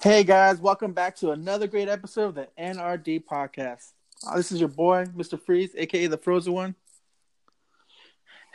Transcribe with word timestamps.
Hey 0.00 0.24
guys, 0.24 0.58
welcome 0.60 0.92
back 0.92 1.16
to 1.16 1.32
another 1.32 1.66
great 1.66 1.88
episode 1.88 2.24
of 2.28 2.34
the 2.34 2.48
NRD 2.58 3.24
podcast. 3.24 3.92
Uh, 4.26 4.36
this 4.36 4.50
is 4.50 4.58
your 4.60 4.68
boy, 4.68 5.06
Mr. 5.16 5.40
Freeze, 5.40 5.70
aka 5.76 6.06
the 6.06 6.16
Frozen 6.16 6.52
One. 6.52 6.74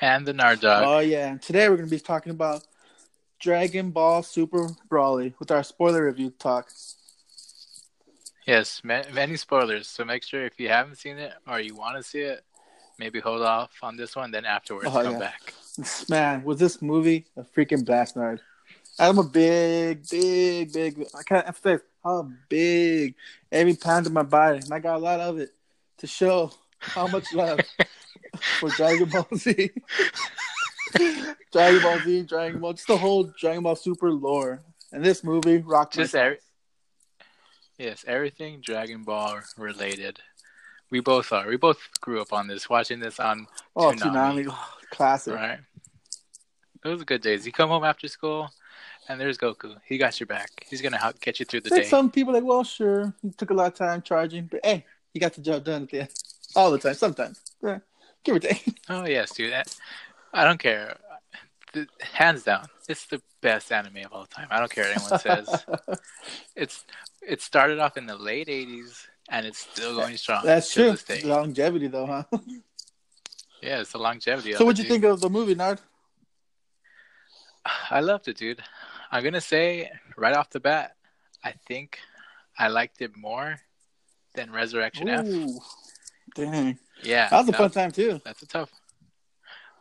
And 0.01 0.25
the 0.25 0.33
Nardog. 0.33 0.83
Oh 0.85 0.99
yeah, 0.99 1.27
and 1.29 1.41
today 1.41 1.69
we're 1.69 1.77
gonna 1.77 1.87
be 1.87 1.99
talking 1.99 2.31
about 2.31 2.63
Dragon 3.39 3.91
Ball 3.91 4.23
Super 4.23 4.69
Broly 4.89 5.33
with 5.39 5.51
our 5.51 5.63
spoiler 5.63 6.05
review 6.05 6.31
talk. 6.31 6.69
Yes, 8.47 8.81
ma- 8.83 9.03
many 9.13 9.37
spoilers. 9.37 9.87
So 9.87 10.03
make 10.03 10.23
sure 10.23 10.45
if 10.45 10.59
you 10.59 10.69
haven't 10.69 10.95
seen 10.97 11.17
it 11.17 11.33
or 11.47 11.59
you 11.59 11.75
want 11.75 11.97
to 11.97 12.03
see 12.03 12.21
it, 12.21 12.43
maybe 12.99 13.19
hold 13.19 13.41
off 13.41 13.71
on 13.81 13.97
this 13.97 14.15
one. 14.15 14.31
Then 14.31 14.45
afterwards, 14.45 14.87
Oh, 14.89 15.01
come 15.03 15.13
yeah. 15.13 15.19
back. 15.19 15.53
Man, 16.09 16.43
was 16.43 16.57
this 16.59 16.81
movie 16.81 17.25
a 17.37 17.43
freaking 17.43 17.83
blast, 17.85 18.15
nerd? 18.15 18.39
I'm 18.97 19.17
a 19.17 19.23
big, 19.23 20.07
big, 20.09 20.71
big. 20.73 21.05
I 21.17 21.23
can't 21.23 21.47
emphasize 21.47 21.81
how 22.03 22.29
big 22.49 23.15
every 23.51 23.75
pound 23.75 24.05
of 24.05 24.13
my 24.13 24.23
body, 24.23 24.59
and 24.59 24.71
I 24.73 24.79
got 24.79 24.95
a 24.97 24.99
lot 24.99 25.19
of 25.19 25.37
it 25.39 25.49
to 25.97 26.07
show 26.07 26.51
how 26.79 27.07
much 27.07 27.33
love 27.33 27.59
for 28.59 28.69
Dragon 28.69 29.09
Ball 29.09 29.27
Z. 29.35 29.71
Dragon 31.51 31.81
Ball 31.81 31.99
Z, 31.99 32.23
Dragon 32.23 32.59
Ball, 32.61 32.73
just 32.73 32.87
the 32.87 32.97
whole 32.97 33.23
Dragon 33.39 33.63
Ball 33.63 33.75
Super 33.75 34.11
lore. 34.11 34.61
And 34.91 35.03
this 35.03 35.23
movie 35.23 35.57
rocked 35.57 35.95
Just 35.95 36.15
every- 36.15 36.37
yes, 37.77 38.05
everything 38.07 38.61
Dragon 38.61 39.03
Ball 39.03 39.41
related. 39.57 40.19
We 40.91 40.99
both 41.01 41.31
are. 41.33 41.47
We 41.47 41.57
both 41.57 41.79
grew 41.99 42.21
up 42.21 42.31
on 42.31 42.47
this, 42.47 42.69
watching 42.69 42.99
this 42.99 43.19
on 43.19 43.47
Oh, 43.75 43.91
Toonami. 43.91 44.45
Tsunami, 44.45 44.47
oh, 44.51 44.77
classic. 44.91 45.33
right. 45.33 45.59
It 46.83 46.87
was 46.87 47.03
good 47.03 47.21
days. 47.21 47.45
You 47.45 47.51
come 47.51 47.69
home 47.69 47.83
after 47.83 48.07
school, 48.07 48.49
and 49.07 49.19
there's 49.19 49.37
Goku. 49.37 49.75
He 49.85 49.97
got 49.97 50.19
your 50.19 50.27
back. 50.27 50.49
He's 50.69 50.81
gonna 50.81 50.97
help 50.97 51.19
get 51.19 51.39
you 51.39 51.45
through 51.45 51.61
the 51.61 51.69
like 51.69 51.83
day. 51.83 51.87
some 51.89 52.11
people 52.11 52.33
like, 52.33 52.43
well, 52.43 52.63
sure, 52.63 53.13
it 53.23 53.37
took 53.37 53.49
a 53.49 53.53
lot 53.53 53.67
of 53.67 53.75
time 53.75 54.01
charging, 54.01 54.45
but 54.45 54.59
hey, 54.63 54.85
he 55.13 55.19
got 55.19 55.33
the 55.33 55.41
job 55.41 55.63
done 55.63 55.83
at 55.83 55.89
the 55.89 55.99
end. 56.01 56.09
All 56.55 56.71
the 56.71 56.77
time, 56.77 56.93
sometimes. 56.93 57.39
Yeah, 57.61 57.79
give 58.23 58.35
or 58.35 58.39
take. 58.39 58.63
Oh 58.89 59.05
yes, 59.05 59.33
dude. 59.33 59.51
That- 59.51 59.75
I 60.33 60.43
don't 60.43 60.59
care. 60.59 60.97
The, 61.73 61.87
hands 62.01 62.43
down, 62.43 62.67
it's 62.89 63.05
the 63.05 63.21
best 63.41 63.71
anime 63.71 63.97
of 64.05 64.13
all 64.13 64.25
time. 64.25 64.47
I 64.49 64.59
don't 64.59 64.71
care 64.71 64.85
what 64.85 64.97
anyone 64.97 65.19
says. 65.19 65.65
It's 66.55 66.85
it 67.21 67.41
started 67.41 67.79
off 67.79 67.97
in 67.97 68.05
the 68.05 68.15
late 68.17 68.47
'80s 68.47 69.07
and 69.29 69.45
it's 69.45 69.59
still 69.59 69.95
going 69.95 70.17
strong. 70.17 70.41
That's 70.45 70.73
true. 70.73 70.91
This 70.91 71.03
day. 71.03 71.21
Longevity, 71.23 71.87
though, 71.87 72.05
huh? 72.05 72.23
Yeah, 73.61 73.79
it's 73.79 73.93
the 73.93 73.97
longevity. 73.97 74.53
so, 74.53 74.63
what'd 74.63 74.77
it, 74.79 74.83
you 74.83 74.89
dude. 74.89 75.01
think 75.01 75.11
of 75.11 75.21
the 75.21 75.29
movie, 75.29 75.55
Nard? 75.55 75.81
I 77.89 77.99
loved 77.99 78.27
it, 78.27 78.37
dude. 78.37 78.61
I'm 79.11 79.23
gonna 79.23 79.41
say 79.41 79.91
right 80.17 80.35
off 80.35 80.49
the 80.49 80.59
bat, 80.59 80.95
I 81.43 81.53
think 81.67 81.99
I 82.57 82.67
liked 82.67 83.01
it 83.01 83.15
more 83.15 83.59
than 84.33 84.51
Resurrection 84.51 85.09
F. 85.09 85.25
Dang, 86.35 86.77
Yeah, 87.03 87.29
that 87.29 87.37
was 87.37 87.49
a 87.49 87.53
fun 87.53 87.71
time 87.71 87.91
too. 87.91 88.19
That's 88.25 88.41
a 88.41 88.47
tough. 88.47 88.71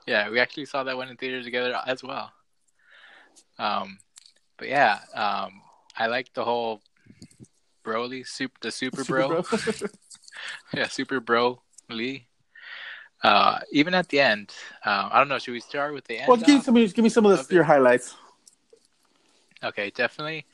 Yeah, 0.07 0.31
we 0.31 0.39
actually 0.39 0.67
saw 0.67 0.85
that 0.85 0.97
one 0.97 1.09
in 1.09 1.17
theaters 1.17 1.45
together 1.45 1.81
as 1.87 2.03
well. 2.03 2.31
Um, 3.59 3.99
but 4.59 4.69
yeah, 4.69 4.99
um, 5.15 5.63
I 5.97 6.07
like 6.07 6.33
the 6.35 6.45
whole 6.45 6.83
Broly, 7.85 8.27
super, 8.27 8.57
the 8.61 8.71
super, 8.71 9.05
bro. 9.05 9.45
yeah, 10.75 10.89
super 10.89 11.21
bro 11.21 11.61
Lee. 11.89 12.27
Uh, 13.23 13.59
even 13.73 13.95
at 13.95 14.09
the 14.09 14.21
end, 14.21 14.53
um, 14.85 15.09
I 15.11 15.19
don't 15.19 15.29
know. 15.29 15.39
Should 15.39 15.53
we 15.53 15.61
start 15.61 15.95
with 15.95 16.05
the 16.05 16.19
end? 16.19 16.29
well, 16.29 16.37
give 16.37 16.57
me 16.57 16.61
some, 16.61 16.75
give 16.75 16.99
me 16.99 17.09
some 17.09 17.25
of 17.25 17.49
the, 17.49 17.55
your 17.55 17.65
highlights. 17.65 18.17
Okay, 19.65 19.91
definitely. 19.91 20.47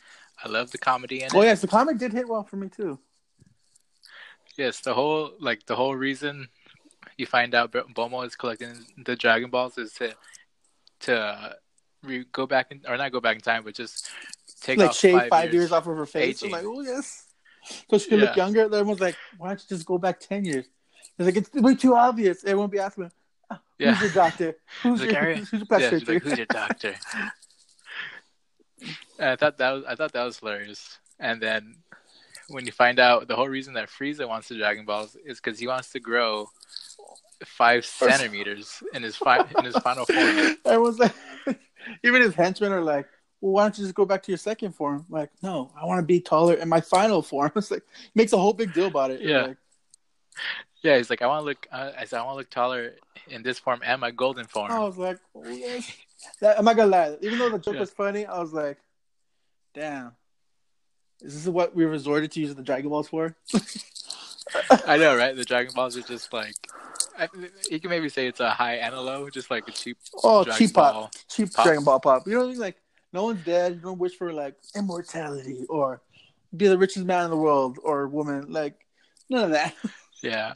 I 0.43 0.49
love 0.49 0.71
the 0.71 0.79
comedy 0.79 1.23
in 1.23 1.35
Oh 1.35 1.43
it. 1.43 1.45
yes, 1.47 1.61
the 1.61 1.67
comic 1.69 1.99
did 1.99 2.13
hit 2.13 2.29
well 2.29 2.45
for 2.45 2.57
me 2.57 2.69
too. 2.69 2.99
Yes, 4.57 4.81
the 4.81 4.95
whole 4.95 5.33
like 5.41 5.67
the 5.67 5.77
whole 5.77 5.95
reason 5.95 6.49
you 7.17 7.27
find 7.27 7.55
out 7.55 7.73
Bulma 7.73 8.27
is 8.27 8.37
collecting 8.37 8.87
the 9.05 9.17
Dragon 9.17 9.51
Balls 9.51 9.79
is 9.79 9.93
to 9.95 10.15
to 11.01 11.57
re- 12.03 12.25
go 12.33 12.47
back 12.47 12.71
in, 12.71 12.83
or 12.89 12.97
not 12.97 13.13
go 13.13 13.21
back 13.21 13.37
in 13.37 13.43
time, 13.43 13.65
but 13.65 13.75
just 13.75 14.09
take 14.61 14.79
like 14.79 14.91
off 14.91 14.97
shave 14.97 15.29
five, 15.29 15.53
years. 15.53 15.73
off 15.73 15.87
of 15.87 15.97
her 15.97 16.07
face. 16.07 16.43
I'm 16.43 16.51
like, 16.51 16.65
oh 16.65 16.81
yes, 16.83 17.27
so 17.91 17.99
she 17.99 18.09
could 18.11 18.21
look 18.21 18.37
Yeah. 18.37 18.45
younger. 18.45 18.63
Everyone's 18.65 19.01
like, 19.01 19.17
why 19.37 19.49
don't 19.49 19.61
you 19.63 19.77
just 19.77 19.87
go 19.87 19.99
back 19.99 20.21
ten 20.21 20.45
years? 20.45 20.67
It's 21.19 21.27
like 21.27 21.37
it's 21.37 21.53
way 21.55 21.75
too 21.75 21.95
obvious. 21.95 22.45
Everyone 22.45 22.71
be 22.71 22.79
asking, 22.79 23.11
"Ah, 23.51 23.61
who's 23.79 23.87
Yeah. 23.87 24.01
your 24.01 24.11
doctor? 24.11 24.57
Who's 24.83 25.01
Like, 25.01 25.13
your, 25.13 25.35
who's 25.35 25.53
your 25.53 25.61
Yeah, 25.61 25.67
plastic 25.67 26.09
like, 26.09 26.23
who's 26.23 26.37
your 26.39 26.47
doctor? 26.47 26.95
I 29.19 29.37
thought 29.37 29.59
that 29.59 29.71
was 29.73 29.85
I 29.87 29.95
thought 29.95 30.13
that 30.13 30.25
was 30.25 30.39
hilarious. 30.39 30.99
And 31.19 31.41
then 31.41 31.77
when 32.49 32.67
you 32.67 32.73
find 32.73 32.99
out 32.99 33.29
the 33.29 33.37
whole 33.37 33.49
reason 33.49 33.75
that 33.75 33.89
Frieza 33.89 34.27
wants 34.29 34.49
the 34.49 34.57
Dragon 34.57 34.85
Balls 34.85 35.17
is 35.25 35.41
because 35.41 35.59
he 35.59 35.67
wants 35.67 35.93
to 35.93 36.01
grow 36.01 36.49
five 37.45 37.85
centimeters 37.85 38.83
in 38.93 39.03
his 39.03 39.17
fi- 39.17 39.47
in 39.59 39.65
his 39.65 39.77
final 39.79 40.05
form. 40.05 40.57
Everyone's 40.65 40.99
like, 40.99 41.15
even 42.05 42.23
his 42.23 42.35
henchmen 42.35 42.73
are 42.73 42.83
like, 42.83 43.07
well, 43.41 43.53
why 43.53 43.63
don't 43.63 43.79
you 43.79 43.85
just 43.85 43.95
go 43.95 44.05
back 44.05 44.23
to 44.25 44.31
your 44.33 44.39
second 44.39 44.73
form? 44.73 45.07
I'm 45.09 45.15
like, 45.15 45.31
no, 45.43 45.73
I 45.81 45.87
want 45.87 46.01
to 46.01 46.07
be 46.07 46.21
taller 46.21 46.55
in 46.55 46.69
my 46.69 46.81
final 46.81 47.23
form. 47.23 47.53
It's 47.57 47.71
like 47.71 47.85
makes 48.15 48.33
a 48.33 48.39
whole 48.39 48.53
big 48.53 48.73
deal 48.73 48.87
about 48.87 49.11
it. 49.11 49.21
Yeah. 49.23 49.43
Like, 49.43 49.57
Yeah, 50.83 50.97
he's 50.97 51.11
like, 51.11 51.23
I 51.23 51.27
want 51.27 51.43
to 51.43 51.45
look. 51.47 51.67
Uh, 51.71 51.93
I 51.99 52.05
said, 52.05 52.19
I 52.19 52.23
want 52.23 52.35
to 52.35 52.39
look 52.39 52.51
taller 52.51 52.97
in 53.29 53.43
this 53.43 53.59
form 53.59 53.81
and 53.85 54.01
my 54.01 54.11
golden 54.11 54.47
form. 54.47 54.71
I 54.73 54.81
was 54.81 54.99
like, 54.99 55.19
oh 55.35 55.49
yes. 55.49 55.91
That, 56.41 56.59
I'm 56.59 56.65
not 56.65 56.77
gonna 56.77 56.91
lie. 56.91 57.17
Even 57.23 57.39
though 57.39 57.49
the 57.51 57.59
joke 57.59 57.75
Yeah. 57.75 57.81
was 57.81 57.91
funny, 57.91 58.27
I 58.27 58.39
was 58.41 58.53
like, 58.53 58.79
damn. 59.75 60.13
Is 61.23 61.45
this 61.45 61.53
what 61.53 61.75
we 61.75 61.85
resorted 61.85 62.33
to 62.33 62.41
using 62.41 62.57
the 62.57 62.63
Dragon 62.63 62.89
Balls 62.91 63.09
for? 63.09 63.37
I 64.87 64.97
know, 64.97 65.17
right? 65.17 65.37
The 65.37 65.45
Dragon 65.45 65.73
Balls 65.75 65.97
are 65.97 66.03
just 66.03 66.33
like. 66.33 66.55
I, 67.19 67.29
you 67.71 67.79
can 67.81 67.91
maybe 67.91 68.09
say 68.09 68.27
it's 68.27 68.41
a 68.41 68.51
high 68.51 68.77
and 68.77 68.97
low, 68.97 69.29
just 69.29 69.51
like 69.51 69.69
a 69.69 69.73
cheap. 69.73 69.99
Oh, 70.25 70.43
Dragon 70.45 70.67
cheap 70.67 70.75
pop, 70.75 70.95
Ball 70.95 71.11
cheap 71.29 71.53
pop. 71.53 71.65
Dragon 71.67 71.85
Ball 71.85 72.01
pop. 72.01 72.27
You 72.27 72.33
know, 72.35 72.39
what 72.41 72.47
I 72.47 72.51
mean? 72.51 72.59
like 72.59 72.77
no 73.13 73.25
one's 73.25 73.45
dead. 73.45 73.75
You 73.75 73.81
don't 73.81 73.99
wish 73.99 74.17
for 74.17 74.33
like 74.33 74.55
immortality 74.75 75.67
or 75.69 76.01
be 76.57 76.67
the 76.69 76.79
richest 76.79 77.05
man 77.05 77.25
in 77.25 77.31
the 77.31 77.37
world 77.37 77.79
or 77.83 78.09
woman. 78.09 78.51
Like 78.51 78.87
none 79.29 79.45
of 79.45 79.51
that. 79.51 79.75
Yeah, 80.23 80.53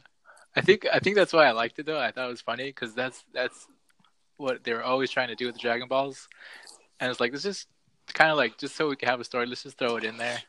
I 0.55 0.61
think 0.61 0.85
I 0.93 0.99
think 0.99 1.15
that's 1.15 1.33
why 1.33 1.45
I 1.47 1.51
liked 1.51 1.79
it 1.79 1.87
though. 1.87 1.99
I 1.99 2.11
thought 2.11 2.25
it 2.27 2.31
was 2.31 2.41
funny 2.41 2.65
because 2.65 2.93
that's 2.93 3.23
that's 3.33 3.67
what 4.37 4.63
they 4.63 4.73
were 4.73 4.83
always 4.83 5.09
trying 5.09 5.29
to 5.29 5.35
do 5.35 5.45
with 5.45 5.55
the 5.55 5.61
Dragon 5.61 5.87
Balls, 5.87 6.27
and 6.99 7.09
it's 7.09 7.19
like 7.19 7.31
this 7.31 7.45
is 7.45 7.65
kind 8.13 8.31
of 8.31 8.37
like 8.37 8.57
just 8.57 8.75
so 8.75 8.89
we 8.89 8.95
can 8.95 9.09
have 9.09 9.19
a 9.19 9.23
story. 9.23 9.45
Let's 9.45 9.63
just 9.63 9.77
throw 9.77 9.95
it 9.97 10.03
in 10.03 10.17
there, 10.17 10.39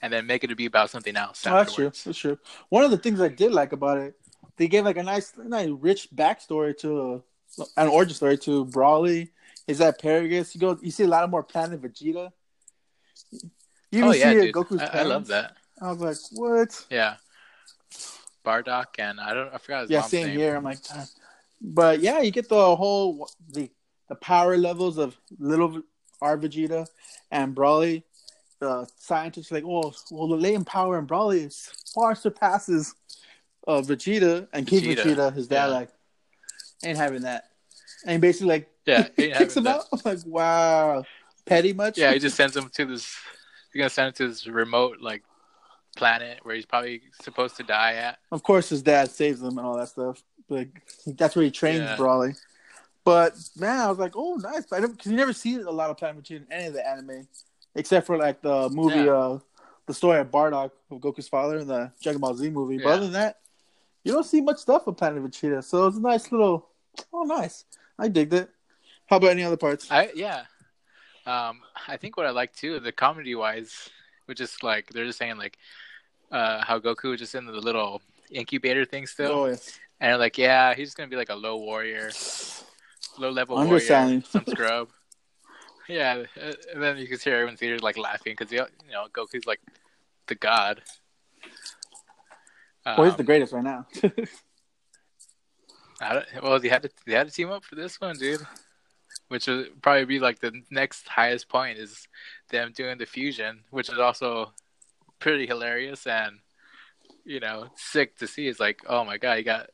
and 0.00 0.12
then 0.12 0.26
make 0.26 0.44
it 0.44 0.48
to 0.48 0.56
be 0.56 0.66
about 0.66 0.90
something 0.90 1.16
else. 1.16 1.46
Oh, 1.46 1.54
that's 1.54 1.74
true. 1.74 1.92
That's 2.04 2.18
true. 2.18 2.38
One 2.68 2.84
of 2.84 2.90
the 2.90 2.98
things 2.98 3.20
I 3.20 3.28
did 3.28 3.52
like 3.52 3.72
about 3.72 3.98
it, 3.98 4.14
they 4.56 4.68
gave 4.68 4.84
like 4.84 4.96
a 4.96 5.02
nice, 5.02 5.32
nice 5.36 5.68
rich 5.68 6.08
backstory 6.14 6.76
to 6.78 7.22
uh, 7.58 7.64
an 7.76 7.88
origin 7.88 8.14
story 8.14 8.38
to 8.38 8.64
Broly. 8.66 9.30
Is 9.66 9.78
that 9.78 10.00
Paragus? 10.00 10.54
You 10.54 10.60
go, 10.60 10.78
you 10.82 10.90
see 10.90 11.04
a 11.04 11.08
lot 11.08 11.24
of 11.24 11.30
more 11.30 11.42
Planet 11.42 11.80
Vegeta. 11.80 12.32
You 13.90 14.04
oh 14.04 14.12
yeah, 14.12 14.32
see 14.32 14.40
dude. 14.40 14.54
Goku's 14.54 14.80
I, 14.80 15.00
I 15.00 15.02
love 15.02 15.28
that. 15.28 15.56
I 15.80 15.92
was 15.92 16.00
like, 16.00 16.16
what? 16.32 16.86
Yeah, 16.90 17.16
Bardock 18.44 18.98
and 18.98 19.20
I 19.20 19.34
don't 19.34 19.54
I 19.54 19.58
forgot 19.58 19.82
his 19.82 19.90
yeah, 19.90 19.98
mom's 19.98 20.10
same 20.10 20.26
name. 20.28 20.38
here. 20.38 20.56
I'm 20.56 20.64
like. 20.64 20.78
But 21.62 22.00
yeah, 22.00 22.20
you 22.20 22.30
get 22.30 22.48
the 22.48 22.76
whole 22.76 23.30
the 23.50 23.70
the 24.08 24.16
power 24.16 24.56
levels 24.56 24.98
of 24.98 25.16
little 25.38 25.82
R 26.20 26.36
Vegeta 26.36 26.86
and 27.30 27.54
Broly. 27.54 28.02
The 28.58 28.88
scientists 28.98 29.50
are 29.50 29.56
like, 29.56 29.64
oh, 29.64 29.92
well, 30.10 30.28
the 30.28 30.36
latent 30.36 30.66
power 30.66 30.98
in 30.98 31.06
Broly 31.06 31.46
is 31.46 31.70
far 31.94 32.14
surpasses 32.14 32.94
uh, 33.66 33.80
Vegeta 33.80 34.48
and 34.52 34.66
King 34.66 34.82
Vegeta, 34.82 35.04
Vegeta. 35.04 35.34
His 35.34 35.48
dad 35.48 35.66
yeah. 35.66 35.74
like 35.74 35.88
ain't 36.84 36.98
having 36.98 37.22
that, 37.22 37.44
and 38.06 38.20
basically 38.20 38.48
like 38.48 38.70
Yeah, 38.86 39.02
kicks 39.16 39.56
him 39.56 39.66
having 39.66 39.80
out. 39.80 39.84
I'm 39.92 40.00
like, 40.04 40.26
wow, 40.26 41.04
petty 41.46 41.72
much? 41.72 41.98
Yeah, 41.98 42.12
he 42.12 42.18
just 42.18 42.36
sends 42.36 42.56
him 42.56 42.68
to 42.74 42.84
this. 42.84 43.16
He's 43.72 43.80
gonna 43.80 43.90
send 43.90 44.08
him 44.08 44.14
to 44.14 44.28
this 44.28 44.46
remote 44.46 44.98
like 45.00 45.22
planet 45.96 46.40
where 46.42 46.54
he's 46.54 46.66
probably 46.66 47.02
supposed 47.20 47.56
to 47.56 47.62
die 47.62 47.94
at. 47.94 48.18
Of 48.30 48.42
course, 48.42 48.68
his 48.68 48.82
dad 48.82 49.10
saves 49.10 49.40
him 49.40 49.58
and 49.58 49.66
all 49.66 49.76
that 49.76 49.88
stuff. 49.88 50.22
Like 50.52 50.82
that's 51.06 51.34
where 51.36 51.44
he 51.44 51.50
trains 51.50 51.80
Yeah. 51.80 51.96
Broly. 51.96 52.38
But 53.04 53.34
man, 53.56 53.80
I 53.80 53.88
was 53.88 53.98
like, 53.98 54.12
oh, 54.14 54.36
nice. 54.36 54.66
But 54.66 54.84
I 54.84 54.86
because 54.86 55.10
you 55.10 55.16
never 55.16 55.32
see 55.32 55.56
a 55.56 55.70
lot 55.70 55.90
of 55.90 55.96
Planet 55.96 56.22
Vegeta 56.22 56.36
in 56.36 56.46
any 56.52 56.66
of 56.66 56.74
the 56.74 56.86
anime, 56.86 57.26
except 57.74 58.06
for 58.06 58.16
like 58.16 58.40
the 58.42 58.68
movie, 58.70 59.00
Yeah. 59.00 59.12
uh, 59.12 59.38
the 59.86 59.94
story 59.94 60.20
of 60.20 60.30
Bardock 60.30 60.70
of 60.90 60.98
Goku's 61.00 61.28
father 61.28 61.58
in 61.58 61.66
the 61.66 61.90
Dragon 62.02 62.20
Ball 62.20 62.34
Z 62.34 62.48
movie. 62.50 62.78
But 62.78 62.92
other 62.92 63.00
than 63.02 63.12
that, 63.12 63.40
you 64.04 64.12
don't 64.12 64.24
see 64.24 64.40
much 64.40 64.58
stuff 64.58 64.86
of 64.86 64.96
Planet 64.96 65.22
Vegeta. 65.24 65.64
So 65.64 65.86
it's 65.86 65.96
a 65.96 66.00
nice 66.00 66.30
little. 66.30 66.68
Oh, 67.12 67.24
nice. 67.24 67.64
I 67.98 68.08
digged 68.08 68.34
it. 68.34 68.50
How 69.06 69.16
about 69.16 69.30
any 69.30 69.42
other 69.44 69.56
parts? 69.56 69.90
I 69.90 70.10
yeah. 70.14 70.44
Um, 71.26 71.60
I 71.88 71.96
think 71.96 72.16
what 72.16 72.26
I 72.26 72.30
like 72.30 72.54
too, 72.54 72.80
the 72.80 72.92
comedy 72.92 73.34
wise, 73.34 73.90
which 74.26 74.40
is 74.40 74.56
like 74.62 74.90
they're 74.90 75.06
just 75.06 75.18
saying 75.18 75.38
like 75.38 75.58
uh, 76.30 76.64
how 76.64 76.78
Goku 76.78 77.10
was 77.10 77.20
just 77.20 77.34
in 77.34 77.46
the 77.46 77.52
little 77.52 78.00
incubator 78.30 78.84
thing 78.84 79.06
still, 79.06 79.32
oh 79.32 79.46
yes. 79.46 79.78
And 80.02 80.10
they're 80.10 80.18
like, 80.18 80.36
yeah, 80.36 80.74
he's 80.74 80.88
just 80.88 80.96
gonna 80.96 81.08
be 81.08 81.14
like 81.14 81.30
a 81.30 81.34
low 81.34 81.56
warrior, 81.56 82.10
low 83.18 83.30
level 83.30 83.54
warrior, 83.54 83.80
some 84.28 84.44
scrub. 84.48 84.88
yeah, 85.88 86.24
and 86.74 86.82
then 86.82 86.98
you 86.98 87.06
can 87.06 87.20
hear 87.20 87.34
everyone 87.34 87.52
in 87.52 87.56
theater 87.56 87.78
like 87.78 87.96
laughing 87.96 88.34
because 88.36 88.50
you 88.50 88.66
know 88.90 89.06
Goku's 89.12 89.46
like 89.46 89.60
the 90.26 90.34
god. 90.34 90.82
Um, 92.84 92.96
well, 92.96 93.04
he's 93.04 93.14
the 93.14 93.20
um, 93.20 93.26
greatest 93.26 93.52
right 93.52 93.62
now. 93.62 93.86
well, 96.42 96.58
they 96.58 96.68
had 96.68 96.82
to 96.82 96.90
they 97.06 97.14
had 97.14 97.28
to 97.28 97.32
team 97.32 97.52
up 97.52 97.64
for 97.64 97.76
this 97.76 98.00
one, 98.00 98.16
dude. 98.16 98.44
Which 99.28 99.46
would 99.46 99.80
probably 99.82 100.04
be 100.04 100.18
like 100.18 100.40
the 100.40 100.62
next 100.68 101.06
highest 101.06 101.48
point 101.48 101.78
is 101.78 102.08
them 102.50 102.72
doing 102.74 102.98
the 102.98 103.06
fusion, 103.06 103.60
which 103.70 103.88
is 103.88 104.00
also 104.00 104.52
pretty 105.20 105.46
hilarious 105.46 106.08
and 106.08 106.40
you 107.24 107.38
know 107.38 107.68
sick 107.76 108.18
to 108.18 108.26
see. 108.26 108.48
It's 108.48 108.58
like, 108.58 108.80
oh 108.88 109.04
my 109.04 109.16
god, 109.16 109.34
you 109.34 109.44
got 109.44 109.70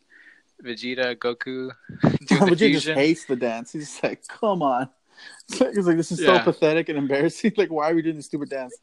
Vegeta, 0.65 1.17
Goku 1.17 1.45
doing 1.47 1.71
the 2.03 2.35
Vegeta 2.35 2.59
fusion. 2.59 2.73
just 2.73 2.89
hates 2.89 3.25
the 3.25 3.37
dance. 3.37 3.73
He's 3.73 4.01
like, 4.03 4.27
come 4.29 4.63
on. 4.63 4.89
He's 5.49 5.87
like, 5.87 5.97
this 5.97 6.13
is 6.13 6.21
yeah. 6.21 6.39
so 6.39 6.45
pathetic 6.45 6.89
and 6.89 6.99
embarrassing. 6.99 7.53
Like, 7.57 7.71
why 7.71 7.91
are 7.91 7.95
we 7.95 8.03
doing 8.03 8.17
this 8.17 8.27
stupid 8.27 8.51
dance? 8.51 8.77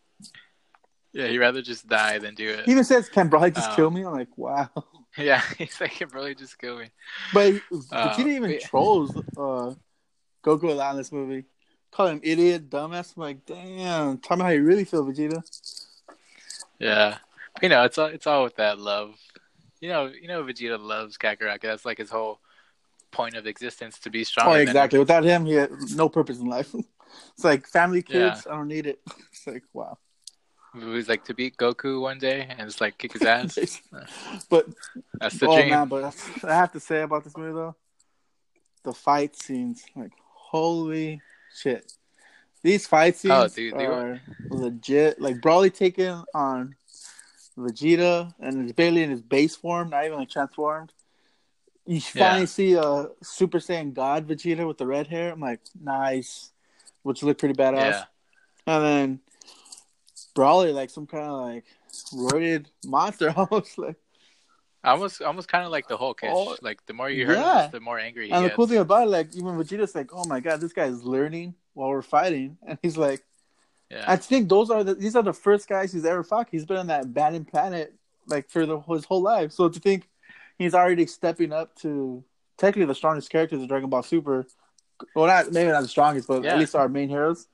Yeah, 1.13 1.27
he'd 1.27 1.37
rather 1.37 1.61
just 1.61 1.87
die 1.87 2.19
than 2.19 2.35
do 2.35 2.49
it. 2.49 2.65
He 2.65 2.71
even 2.71 2.83
says, 2.83 3.07
"Can 3.07 3.29
Broly 3.29 3.55
just 3.55 3.69
um, 3.69 3.75
kill 3.77 3.89
me?" 3.89 4.03
I'm 4.03 4.11
like, 4.11 4.37
wow. 4.37 4.69
Yeah, 5.17 5.41
he's 5.57 5.79
like, 5.79 5.93
"Can 5.93 6.09
Broly 6.09 6.37
just 6.37 6.59
kill 6.59 6.77
me?" 6.77 6.89
But 7.33 7.53
Vegeta 7.71 8.19
um, 8.19 8.27
even 8.27 8.51
yeah. 8.51 8.59
trolls 8.59 9.15
uh, 9.15 9.73
Goku 10.43 10.63
a 10.63 10.73
lot 10.73 10.91
in 10.91 10.97
this 10.97 11.13
movie. 11.13 11.45
Call 11.91 12.07
him 12.07 12.19
idiot, 12.21 12.69
dumbass. 12.69 13.15
I'm 13.15 13.21
like, 13.21 13.45
damn. 13.45 14.17
Tell 14.17 14.35
me 14.35 14.43
how 14.43 14.49
you 14.49 14.63
really 14.63 14.83
feel, 14.83 15.05
Vegeta. 15.05 15.41
Yeah, 16.79 17.19
you 17.61 17.69
know, 17.69 17.85
it's 17.85 17.97
all 17.97 18.07
it's 18.07 18.27
all 18.27 18.43
with 18.43 18.57
that 18.57 18.77
love. 18.77 19.15
You 19.81 19.89
know, 19.89 20.05
you 20.07 20.27
know, 20.27 20.43
Vegeta 20.43 20.79
loves 20.79 21.17
Kakarot. 21.17 21.61
That's 21.61 21.85
like 21.85 21.97
his 21.97 22.09
whole 22.09 22.39
point 23.11 23.35
of 23.35 23.47
existence 23.47 23.99
to 23.99 24.09
be 24.09 24.23
strong. 24.23 24.47
Oh, 24.47 24.53
exactly. 24.53 24.99
Without 24.99 25.23
him, 25.23 25.45
he 25.45 25.53
had 25.53 25.71
no 25.95 26.09
purpose 26.09 26.39
in 26.39 26.47
life. 26.47 26.73
it's 27.33 27.43
like 27.43 27.67
family 27.67 28.01
kids. 28.01 28.43
Yeah. 28.45 28.53
I 28.53 28.57
don't 28.57 28.67
need 28.67 28.87
it. 28.87 28.99
It's 29.31 29.47
like 29.47 29.63
wow. 29.73 29.97
He's 30.73 31.07
like 31.07 31.23
to 31.25 31.33
beat 31.33 31.55
Goku 31.55 32.01
one 32.01 32.17
day 32.17 32.47
and 32.49 32.67
just 32.67 32.81
like 32.81 32.97
kick 32.97 33.13
his 33.13 33.21
ass. 33.35 33.57
but 34.49 34.67
that's 35.13 35.39
the 35.39 35.47
oh, 35.47 35.55
dream. 35.55 35.69
Man, 35.69 35.87
but 35.87 36.03
I 36.43 36.53
have 36.53 36.73
to 36.73 36.79
say 36.79 37.01
about 37.01 37.23
this 37.23 37.37
movie 37.37 37.53
though, 37.53 37.75
the 38.83 38.93
fight 38.93 39.35
scenes, 39.35 39.85
like 39.95 40.11
holy 40.33 41.21
shit, 41.53 41.93
these 42.61 42.87
fight 42.87 43.13
oh, 43.29 43.47
scenes 43.47 43.53
oh, 43.53 43.55
dude, 43.55 43.73
are 43.75 44.21
legit. 44.49 45.21
Like 45.21 45.37
Broly 45.37 45.73
taking 45.73 46.23
on 46.33 46.75
Vegeta, 47.57 48.33
and 48.39 48.63
it's 48.63 48.73
barely 48.73 49.03
in 49.03 49.09
his 49.09 49.21
base 49.21 49.55
form, 49.55 49.89
not 49.89 50.05
even 50.05 50.17
like 50.17 50.29
transformed. 50.29 50.91
You 51.85 52.01
finally 52.01 52.41
yeah. 52.41 52.45
see 52.45 52.73
a 52.73 53.07
Super 53.21 53.59
Saiyan 53.59 53.93
God 53.93 54.27
Vegeta 54.27 54.67
with 54.67 54.77
the 54.77 54.87
red 54.87 55.07
hair. 55.07 55.31
I'm 55.31 55.39
like, 55.39 55.61
nice, 55.79 56.51
which 57.03 57.23
looked 57.23 57.39
pretty 57.39 57.53
badass. 57.53 57.75
Yeah. 57.75 58.03
And 58.67 58.83
then 58.83 59.19
Broly 60.35 60.73
like 60.73 60.89
some 60.89 61.05
kind 61.07 61.25
of 61.25 61.41
like 61.41 61.65
roided 62.13 62.65
monster, 62.85 63.33
almost 63.37 63.77
like. 63.77 63.95
Almost, 64.83 65.23
almost 65.23 65.47
kind 65.47 65.65
of 65.65 65.71
like 65.71 65.87
the 65.87 65.97
Hulk. 65.97 66.19
Oh, 66.23 66.55
like 66.61 66.85
the 66.85 66.93
more 66.93 67.09
you 67.09 67.25
hear 67.25 67.35
yeah. 67.35 67.65
him, 67.65 67.71
the 67.71 67.79
more 67.79 67.97
angry 67.97 68.27
he 68.27 68.31
and 68.31 68.43
gets. 68.43 68.51
the 68.51 68.55
cool 68.55 68.67
thing 68.67 68.77
about 68.77 69.07
it, 69.07 69.09
like 69.09 69.35
even 69.35 69.57
Vegeta's 69.57 69.95
like, 69.95 70.11
"Oh 70.13 70.25
my 70.25 70.39
god, 70.39 70.61
this 70.61 70.73
guy 70.73 70.85
is 70.85 71.03
learning 71.03 71.55
while 71.73 71.89
we're 71.89 72.03
fighting," 72.03 72.59
and 72.67 72.77
he's 72.83 72.95
like, 72.95 73.23
"Yeah." 73.89 74.05
I 74.07 74.15
think 74.15 74.49
those 74.49 74.69
are 74.69 74.83
the 74.83 74.95
these 74.95 75.15
are 75.15 75.23
the 75.23 75.33
first 75.33 75.67
guys 75.67 75.93
he's 75.93 76.05
ever 76.05 76.23
fought. 76.23 76.47
He's 76.51 76.65
been 76.65 76.77
on 76.77 76.87
that 76.87 77.05
abandoned 77.05 77.47
planet 77.47 77.93
like 78.27 78.49
for 78.49 78.65
the, 78.65 78.79
his 78.79 79.05
whole 79.05 79.21
life. 79.21 79.51
So 79.51 79.69
to 79.69 79.79
think 79.79 80.09
he's 80.57 80.73
already 80.73 81.05
stepping 81.05 81.53
up 81.53 81.75
to 81.81 82.23
technically 82.57 82.85
the 82.85 82.95
strongest 82.95 83.29
characters 83.29 83.61
in 83.61 83.67
Dragon 83.67 83.89
Ball 83.89 84.03
Super. 84.03 84.45
Well, 85.13 85.27
not 85.27 85.51
maybe 85.51 85.71
not 85.71 85.81
the 85.81 85.87
strongest, 85.87 86.27
but 86.27 86.43
yeah. 86.43 86.53
at 86.53 86.59
least 86.59 86.75
our 86.75 86.87
main 86.87 87.09
heroes. 87.09 87.47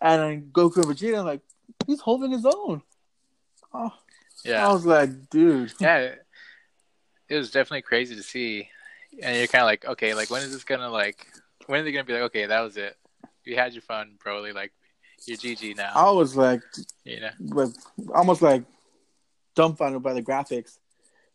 And 0.00 0.22
then 0.22 0.50
Goku 0.52 0.76
and 0.76 0.86
Vegeta, 0.86 1.24
like, 1.24 1.40
he's 1.86 2.00
holding 2.00 2.30
his 2.30 2.46
own. 2.46 2.82
Oh, 3.74 3.92
yeah. 4.44 4.66
I 4.66 4.72
was 4.72 4.86
like, 4.86 5.28
dude. 5.28 5.72
Yeah, 5.80 6.14
it 7.28 7.36
was 7.36 7.50
definitely 7.50 7.82
crazy 7.82 8.14
to 8.16 8.22
see, 8.22 8.70
and 9.20 9.36
you're 9.36 9.48
kind 9.48 9.62
of 9.62 9.66
like, 9.66 9.84
okay, 9.84 10.14
like 10.14 10.30
when 10.30 10.42
is 10.42 10.52
this 10.52 10.64
gonna 10.64 10.88
like? 10.88 11.26
When 11.66 11.80
are 11.80 11.82
they 11.82 11.92
gonna 11.92 12.04
be 12.04 12.14
like, 12.14 12.22
okay, 12.22 12.46
that 12.46 12.60
was 12.60 12.76
it. 12.76 12.96
You 13.44 13.56
had 13.56 13.74
your 13.74 13.82
fun, 13.82 14.16
Broly. 14.24 14.54
Like, 14.54 14.72
you're 15.26 15.36
GG 15.36 15.76
now. 15.76 15.92
I 15.94 16.10
was 16.10 16.36
like, 16.36 16.62
you 17.04 17.20
know, 17.20 17.30
like 17.40 17.70
almost 18.14 18.42
like 18.42 18.64
dumbfounded 19.54 20.02
by 20.02 20.12
the 20.12 20.22
graphics 20.22 20.78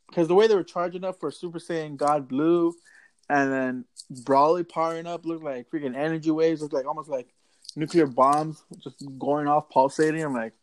because 0.07 0.27
the 0.27 0.35
way 0.35 0.47
they 0.47 0.55
were 0.55 0.63
charging 0.63 1.03
up 1.03 1.19
for 1.19 1.31
Super 1.31 1.59
Saiyan 1.59 1.97
God 1.97 2.27
Blue, 2.27 2.73
and 3.29 3.51
then 3.51 3.85
Broly 4.11 4.67
powering 4.67 5.07
up 5.07 5.25
looked 5.25 5.43
like 5.43 5.69
freaking 5.69 5.95
energy 5.95 6.31
waves, 6.31 6.61
looked 6.61 6.73
like 6.73 6.85
almost 6.85 7.09
like 7.09 7.33
nuclear 7.75 8.05
bombs 8.05 8.63
just 8.83 9.03
going 9.17 9.47
off, 9.47 9.69
pulsating. 9.69 10.23
I'm 10.23 10.33
like, 10.33 10.53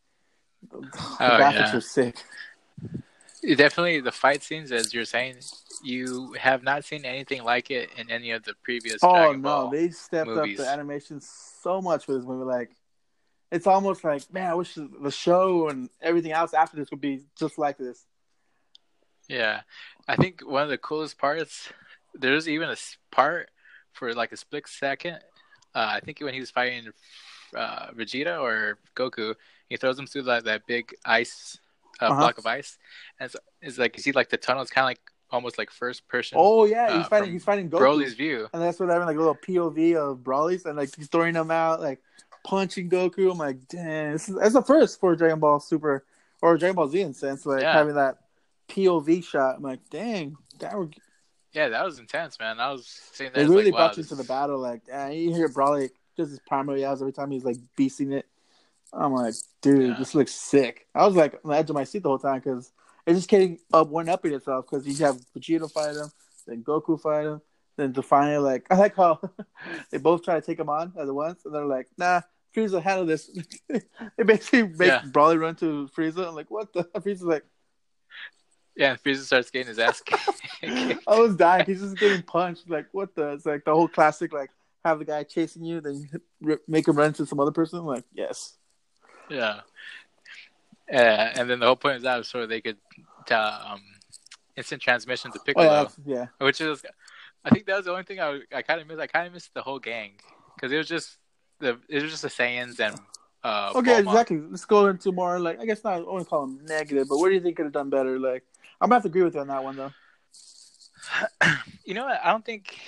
the 0.70 0.78
oh, 0.78 1.16
graphics 1.20 1.54
yeah. 1.54 1.76
are 1.76 1.80
sick. 1.80 2.16
Definitely, 3.42 4.00
the 4.00 4.12
fight 4.12 4.42
scenes, 4.42 4.70
as 4.70 4.92
you're 4.92 5.06
saying, 5.06 5.36
you 5.82 6.34
have 6.34 6.62
not 6.62 6.84
seen 6.84 7.06
anything 7.06 7.42
like 7.42 7.70
it 7.70 7.88
in 7.96 8.10
any 8.10 8.32
of 8.32 8.44
the 8.44 8.52
previous. 8.62 8.98
Oh 9.02 9.12
Dragon 9.14 9.40
no, 9.40 9.48
Ball 9.48 9.70
they 9.70 9.90
stepped 9.90 10.28
movies. 10.28 10.60
up 10.60 10.66
the 10.66 10.70
animation 10.70 11.20
so 11.20 11.80
much 11.80 12.04
for 12.04 12.12
this 12.14 12.24
movie. 12.24 12.44
Like, 12.44 12.70
it's 13.50 13.66
almost 13.66 14.04
like, 14.04 14.32
man, 14.32 14.50
I 14.50 14.54
wish 14.54 14.74
the 14.74 15.10
show 15.10 15.68
and 15.68 15.88
everything 16.00 16.32
else 16.32 16.54
after 16.54 16.76
this 16.76 16.90
would 16.90 17.00
be 17.00 17.22
just 17.38 17.58
like 17.58 17.78
this. 17.78 18.04
Yeah, 19.28 19.60
I 20.08 20.16
think 20.16 20.40
one 20.40 20.62
of 20.62 20.68
the 20.68 20.78
coolest 20.78 21.18
parts. 21.18 21.68
There's 22.12 22.48
even 22.48 22.68
a 22.68 22.76
part 23.12 23.50
for 23.92 24.12
like 24.14 24.32
a 24.32 24.36
split 24.36 24.66
second 24.66 25.20
uh, 25.74 25.90
I 25.94 26.00
think 26.00 26.20
when 26.20 26.34
he 26.34 26.40
was 26.40 26.50
fighting 26.50 26.88
uh, 27.56 27.90
Vegeta 27.92 28.40
or 28.40 28.78
Goku, 28.96 29.34
he 29.68 29.76
throws 29.76 29.98
him 29.98 30.06
through 30.06 30.22
that, 30.22 30.44
that 30.44 30.66
big 30.66 30.94
ice 31.04 31.58
uh, 32.00 32.06
uh-huh. 32.06 32.18
block 32.18 32.38
of 32.38 32.46
ice, 32.46 32.78
and 33.18 33.26
it's, 33.26 33.36
it's 33.60 33.78
like 33.78 33.96
you 33.96 34.02
see 34.02 34.12
like 34.12 34.30
the 34.30 34.36
tunnel 34.36 34.62
is 34.62 34.70
kind 34.70 34.84
of 34.84 34.88
like 34.88 35.00
almost 35.30 35.58
like 35.58 35.70
first 35.70 36.08
person. 36.08 36.38
Oh 36.40 36.64
yeah, 36.64 36.96
he's 36.96 37.06
uh, 37.06 37.08
fighting 37.08 37.32
he's 37.32 37.44
fighting 37.44 37.70
Goku. 37.70 37.80
Broly's 37.80 38.14
view, 38.14 38.48
and 38.52 38.62
that's 38.62 38.80
what 38.80 38.88
having 38.88 39.06
like 39.06 39.16
a 39.16 39.18
little 39.18 39.36
POV 39.36 39.96
of 39.96 40.18
Broly's, 40.18 40.64
and 40.64 40.76
like 40.76 40.94
he's 40.96 41.08
throwing 41.08 41.34
them 41.34 41.50
out 41.50 41.80
like 41.80 42.00
punching 42.44 42.90
Goku. 42.90 43.30
I'm 43.30 43.38
like, 43.38 43.68
damn, 43.68 44.12
this 44.12 44.28
is 44.28 44.36
that's 44.36 44.54
the 44.54 44.62
first 44.62 45.00
for 45.00 45.16
Dragon 45.16 45.40
Ball 45.40 45.60
Super 45.60 46.04
or 46.42 46.56
Dragon 46.56 46.76
Ball 46.76 46.88
Z 46.88 47.00
in 47.00 47.14
sense, 47.14 47.46
like 47.46 47.62
yeah. 47.62 47.72
having 47.72 47.94
that 47.94 48.18
POV 48.68 49.24
shot. 49.24 49.56
I'm 49.56 49.62
like, 49.62 49.80
dang, 49.90 50.36
that 50.58 50.76
would 50.78 50.94
yeah, 51.52 51.68
that 51.68 51.84
was 51.84 51.98
intense, 51.98 52.38
man. 52.38 52.60
I 52.60 52.70
was 52.70 52.86
seeing 53.12 53.32
that. 53.32 53.40
They 53.40 53.46
really 53.46 53.64
like, 53.64 53.72
brought 53.72 53.96
wow, 53.96 54.02
you 54.02 54.04
to 54.04 54.14
the 54.14 54.24
battle. 54.24 54.58
Like, 54.58 54.82
uh, 54.92 55.06
you 55.06 55.34
hear 55.34 55.48
Broly 55.48 55.90
just 56.16 56.30
his 56.30 56.40
primary 56.46 56.80
yells 56.80 57.00
every 57.00 57.12
time 57.12 57.30
he's 57.30 57.44
like 57.44 57.56
beasting 57.76 58.12
it. 58.12 58.26
I'm 58.92 59.12
like, 59.12 59.34
dude, 59.60 59.88
yeah. 59.88 59.96
this 59.98 60.14
looks 60.14 60.32
sick. 60.32 60.86
I 60.94 61.06
was 61.06 61.16
like 61.16 61.34
on 61.44 61.50
the 61.50 61.56
edge 61.56 61.70
of 61.70 61.74
my 61.74 61.84
seat 61.84 62.02
the 62.02 62.08
whole 62.08 62.18
time 62.18 62.40
because 62.40 62.72
it 63.06 63.14
just 63.14 63.28
getting 63.28 63.58
up 63.72 63.88
one 63.88 64.08
up 64.08 64.24
in 64.24 64.34
itself 64.34 64.66
because 64.68 64.86
you 64.86 65.04
have 65.04 65.20
Vegeta 65.36 65.70
fight 65.70 65.96
him, 65.96 66.10
then 66.46 66.62
Goku 66.62 67.00
fight 67.00 67.26
him, 67.26 67.40
then 67.80 67.92
to 67.94 68.02
finally 68.02 68.38
like 68.38 68.66
I 68.70 68.76
like 68.76 68.96
how 68.96 69.20
they 69.90 69.98
both 69.98 70.24
try 70.24 70.34
to 70.38 70.44
take 70.44 70.58
him 70.58 70.68
on 70.68 70.92
at 70.98 71.12
once, 71.12 71.44
and 71.44 71.54
they're 71.54 71.66
like, 71.66 71.88
nah. 71.96 72.22
Frieza 72.52 72.82
handle 72.82 73.06
this. 73.06 73.30
they 73.68 74.24
basically 74.24 74.64
make 74.64 74.88
yeah. 74.88 75.02
Broly 75.02 75.40
run 75.40 75.54
to 75.54 75.88
Frieza. 75.96 76.26
I'm 76.26 76.34
like, 76.34 76.50
what 76.50 76.72
the? 76.72 76.82
Frieza's 76.96 77.22
like, 77.22 77.44
yeah, 78.74 78.96
Frieza 78.96 79.18
starts 79.18 79.52
getting 79.52 79.68
his 79.68 79.78
ass 79.78 80.00
kicked. 80.00 80.28
I 81.06 81.18
was 81.20 81.36
dying. 81.36 81.64
He's 81.64 81.80
just 81.80 81.96
getting 81.96 82.22
punched. 82.22 82.68
Like, 82.68 82.86
what 82.90 83.14
the? 83.14 83.34
It's 83.34 83.46
like 83.46 83.64
the 83.64 83.72
whole 83.72 83.86
classic, 83.86 84.32
like, 84.32 84.50
have 84.84 84.98
the 84.98 85.04
guy 85.04 85.22
chasing 85.22 85.64
you, 85.64 85.80
then 85.80 86.08
make 86.66 86.88
him 86.88 86.96
run 86.96 87.12
to 87.14 87.26
some 87.26 87.38
other 87.38 87.52
person. 87.52 87.84
like, 87.84 88.04
yes. 88.12 88.56
Yeah. 89.28 89.60
Uh, 90.92 90.96
and 90.96 91.48
then 91.48 91.60
the 91.60 91.66
whole 91.66 91.76
point 91.76 91.96
of 91.96 92.02
that 92.02 92.18
was 92.18 92.28
so 92.28 92.46
they 92.46 92.60
could 92.60 92.78
uh, 93.30 93.74
um, 93.74 93.82
instant 94.56 94.82
transmission 94.82 95.30
to 95.32 95.38
Piccolo. 95.38 95.86
Oh, 95.86 95.88
yeah. 96.04 96.26
Which 96.38 96.60
is, 96.60 96.82
I 97.44 97.50
think 97.50 97.66
that 97.66 97.76
was 97.76 97.86
the 97.86 97.92
only 97.92 98.04
thing 98.04 98.20
I, 98.20 98.40
I 98.54 98.62
kind 98.62 98.80
of 98.80 98.86
missed. 98.86 99.00
I 99.00 99.06
kind 99.06 99.26
of 99.26 99.32
missed 99.32 99.54
the 99.54 99.62
whole 99.62 99.78
gang 99.78 100.12
because 100.54 100.72
it 100.72 100.76
was 100.76 100.88
just 100.88 101.18
the 101.58 101.78
it 101.88 102.02
was 102.02 102.10
just 102.10 102.22
the 102.22 102.28
Saiyans 102.28 102.80
and. 102.80 102.98
Uh, 103.42 103.72
okay, 103.74 103.92
Bulma. 103.92 104.00
exactly. 104.00 104.38
Let's 104.38 104.66
go 104.66 104.88
into 104.88 105.12
more 105.12 105.40
like 105.40 105.58
I 105.58 105.64
guess 105.64 105.82
not. 105.82 105.94
I 105.94 106.00
want 106.00 106.24
to 106.24 106.28
call 106.28 106.42
them 106.42 106.60
negative, 106.66 107.08
but 107.08 107.16
what 107.16 107.28
do 107.28 107.34
you 107.34 107.40
think 107.40 107.56
could 107.56 107.64
have 107.64 107.72
done 107.72 107.88
better? 107.88 108.18
Like, 108.18 108.44
I'm 108.80 108.90
gonna 108.90 108.96
have 108.96 109.02
to 109.04 109.08
agree 109.08 109.22
with 109.22 109.34
you 109.34 109.40
on 109.40 109.48
that 109.48 109.64
one 109.64 109.76
though. 109.76 109.92
You 111.86 111.94
know 111.94 112.04
what? 112.04 112.20
I 112.22 112.30
don't 112.30 112.44
think 112.44 112.78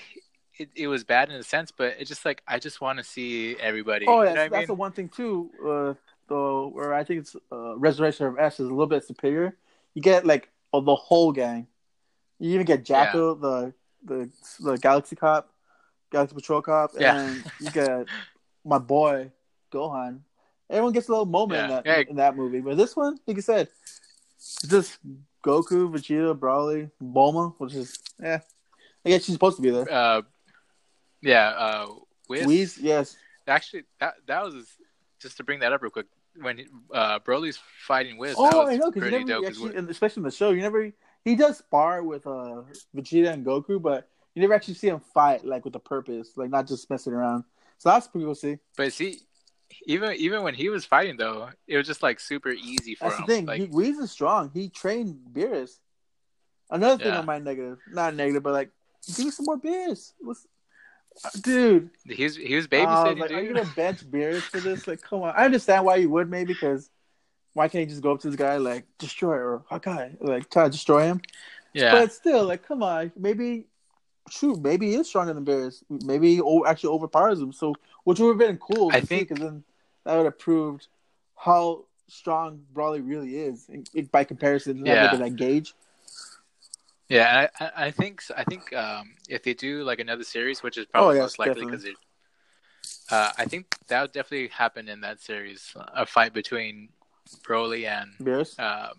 it, 0.57 0.71
it 0.77 0.87
was 0.87 1.03
bad 1.03 1.29
in 1.29 1.35
a 1.35 1.43
sense, 1.43 1.73
but 1.73 1.97
it's 1.99 2.09
just 2.09 2.25
like 2.25 2.43
I 2.47 2.59
just 2.59 2.81
want 2.81 2.99
to 2.99 3.05
see 3.05 3.57
everybody. 3.59 4.07
Oh, 4.07 4.23
yeah, 4.23 4.29
you 4.29 4.35
know 4.37 4.49
that's, 4.49 4.67
the 4.69 4.75
one 4.75 4.93
thing 4.93 5.09
too. 5.09 5.51
Uh, 5.61 5.95
the 6.29 6.69
where 6.73 6.95
I 6.95 7.03
think 7.05 7.21
it's 7.21 7.37
uh, 7.51 7.77
Resurrection 7.77 8.27
of 8.27 8.39
F 8.39 8.55
is 8.55 8.61
a 8.61 8.71
little 8.71 8.87
bit 8.87 9.05
superior. 9.05 9.57
You 9.95 10.03
get 10.03 10.25
like 10.25 10.51
oh, 10.73 10.81
the 10.81 10.95
whole 10.95 11.33
gang. 11.33 11.67
You 12.39 12.51
even 12.55 12.67
get 12.67 12.85
Jaco, 12.85 13.35
yeah. 13.35 13.41
the 13.41 13.75
the 14.05 14.31
the 14.61 14.77
Galaxy 14.77 15.17
Cop, 15.17 15.51
Galaxy 16.11 16.35
Patrol 16.35 16.63
Cop, 16.63 16.93
yeah. 16.99 17.21
and 17.21 17.45
you 17.61 17.71
get 17.71 18.07
my 18.65 18.79
boy 18.79 19.31
Gohan. 19.73 20.21
Everyone 20.71 20.93
gets 20.93 21.09
a 21.09 21.13
little 21.13 21.27
moment 21.27 21.59
yeah. 21.59 21.65
in 21.65 21.71
that 21.71 21.87
yeah. 21.87 22.11
in 22.11 22.17
that 22.17 22.37
movie, 22.37 22.61
but 22.61 22.77
this 22.77 22.97
one, 22.97 23.19
like 23.27 23.37
you 23.37 23.43
said, 23.43 23.69
just 24.67 24.99
Goku, 25.45 25.91
Vegeta, 25.91 26.39
Broly, 26.39 26.91
Bulma, 27.03 27.55
which 27.59 27.75
is 27.75 27.99
yeah. 28.21 28.41
I 29.05 29.09
guess 29.09 29.25
she's 29.25 29.35
supposed 29.35 29.57
to 29.57 29.63
be 29.63 29.71
there. 29.71 29.91
Uh, 29.91 30.23
yeah, 31.21 31.49
uh, 31.49 31.87
Whis. 32.29 32.47
Whis, 32.47 32.79
yes. 32.79 33.17
actually 33.47 33.85
that 34.01 34.15
that 34.27 34.45
was 34.45 34.67
just 35.21 35.37
to 35.37 35.45
bring 35.45 35.61
that 35.61 35.73
up 35.73 35.83
real 35.83 35.91
quick. 35.91 36.07
When 36.41 36.65
uh, 36.95 37.19
Broly's 37.19 37.59
fighting 37.87 38.17
with, 38.17 38.37
oh, 38.39 38.67
I 38.67 38.79
know, 38.79 38.91
because 38.91 39.13
actually, 39.13 39.77
especially 39.91 40.21
in 40.21 40.25
the 40.25 40.31
show, 40.31 40.51
you 40.51 40.63
never 40.63 40.91
he 41.25 41.35
does 41.37 41.59
spar 41.59 42.03
with 42.03 42.27
uh 42.27 42.63
Vegeta 42.95 43.33
and 43.33 43.45
Goku, 43.45 43.81
but 43.81 44.09
you 44.35 44.41
never 44.41 44.55
actually 44.55 44.75
see 44.75 44.89
him 44.89 45.01
fight 45.13 45.45
like 45.45 45.65
with 45.65 45.75
a 45.77 45.81
purpose, 45.81 46.31
like 46.37 46.51
not 46.51 46.67
just 46.67 46.89
messing 46.91 47.13
around. 47.13 47.45
So 47.79 47.89
that's 47.91 48.07
pretty 48.09 48.25
cool 48.25 48.35
to 48.35 48.41
see. 48.41 48.59
But 48.77 48.93
see, 48.93 49.21
even 49.87 50.13
even 50.15 50.43
when 50.43 50.55
he 50.55 50.69
was 50.69 50.85
fighting 50.85 51.17
though, 51.17 51.51
it 51.67 51.77
was 51.77 51.87
just 51.87 52.03
like 52.03 52.21
super 52.21 52.51
easy 52.51 52.95
for 52.95 53.05
that's 53.05 53.19
him. 53.19 53.25
the 53.27 53.35
thing. 53.35 53.47
Like, 53.47 53.61
he, 53.73 53.91
is 53.91 54.11
strong. 54.11 54.51
He 54.55 54.69
trained 54.69 55.17
Beerus. 55.33 55.79
Another 56.71 57.03
thing 57.03 57.13
Yeah. 57.13 57.19
on 57.21 57.27
my 57.27 57.39
negative, 57.39 57.79
not 57.91 58.15
negative, 58.15 58.43
but 58.43 58.53
like, 58.53 58.71
give 59.15 59.27
me 59.27 59.31
some 59.31 59.45
more 59.45 59.59
Beerus. 59.59 60.13
What's, 60.21 60.47
uh, 61.25 61.29
dude? 61.43 61.91
he 62.09 62.25
was 62.25 62.37
he 62.37 62.55
was 62.55 62.65
was 62.65 62.69
babysitting, 62.69 63.19
like, 63.19 63.31
are 63.31 63.41
you 63.41 63.49
dude. 63.49 63.57
gonna 63.57 63.73
bench 63.77 64.11
Beerus 64.11 64.43
for 64.43 64.61
this? 64.61 64.89
Like, 64.89 65.03
come 65.03 65.23
on. 65.23 65.35
I 65.37 65.45
understand 65.45 65.85
why 65.85 65.97
you 65.97 66.09
would 66.11 66.31
maybe 66.31 66.55
because 66.55 66.89
why 67.55 67.69
can't 67.69 67.81
you 67.83 67.87
just 67.91 68.03
go 68.03 68.13
up 68.13 68.21
to 68.21 68.29
this 68.29 68.37
guy 68.37 68.57
like 68.57 68.85
destroy 68.99 69.37
or 69.37 69.65
Hakai, 69.71 70.17
like 70.21 70.49
try 70.51 70.65
to 70.65 70.71
destroy 70.71 71.05
him? 71.05 71.21
yeah, 71.75 71.93
But 71.93 72.13
still, 72.13 72.45
like, 72.45 72.67
come 72.67 72.83
on. 72.83 73.13
Maybe, 73.17 73.67
shoot, 74.31 74.61
maybe 74.61 74.89
he 74.89 74.95
is 74.97 75.09
stronger 75.09 75.33
than 75.35 75.45
Beerus. 75.45 75.83
Maybe 75.89 76.37
he 76.37 76.43
actually 76.67 76.91
overpowers 76.91 77.41
him. 77.41 77.53
So, 77.53 77.75
which 78.05 78.19
would 78.21 78.29
have 78.29 78.39
been 78.39 78.59
cool. 78.59 78.91
I 78.93 79.01
think- 79.01 79.29
because 79.29 79.43
then 79.43 79.65
that 80.05 80.17
would 80.17 80.25
have 80.27 80.39
proved 80.39 80.89
how 81.37 81.85
strong 82.09 82.61
Broly 82.75 83.01
really 83.07 83.37
is 83.37 83.69
in, 83.69 83.85
in- 83.95 84.07
by 84.07 84.25
comparison. 84.25 84.85
Yeah. 84.85 85.05
looking 85.05 85.23
at 85.27 85.37
Gage. 85.37 85.75
yeah. 87.09 87.49
I, 87.59 87.65
I 87.65 87.87
I 87.87 87.91
think 87.91 88.23
I 88.37 88.45
think 88.45 88.73
um, 88.75 89.15
if 89.29 89.43
they 89.43 89.55
do 89.55 89.83
like 89.85 89.99
another 89.99 90.25
series, 90.25 90.63
which 90.63 90.79
is 90.79 90.87
probably 90.87 91.11
Oh, 91.11 91.13
yeah, 91.15 91.23
most 91.23 91.39
likely 91.39 91.65
because 91.65 91.85
uh, 93.11 93.33
I 93.39 93.45
think 93.45 93.77
that 93.89 94.01
would 94.03 94.13
definitely 94.13 94.49
happen 94.49 94.89
in 94.89 95.01
that 95.03 95.21
series, 95.21 95.75
a 95.77 96.05
fight 96.07 96.33
between 96.33 96.89
Broly 97.37 97.87
and 97.87 98.11
Beerus. 98.21 98.59
um, 98.59 98.95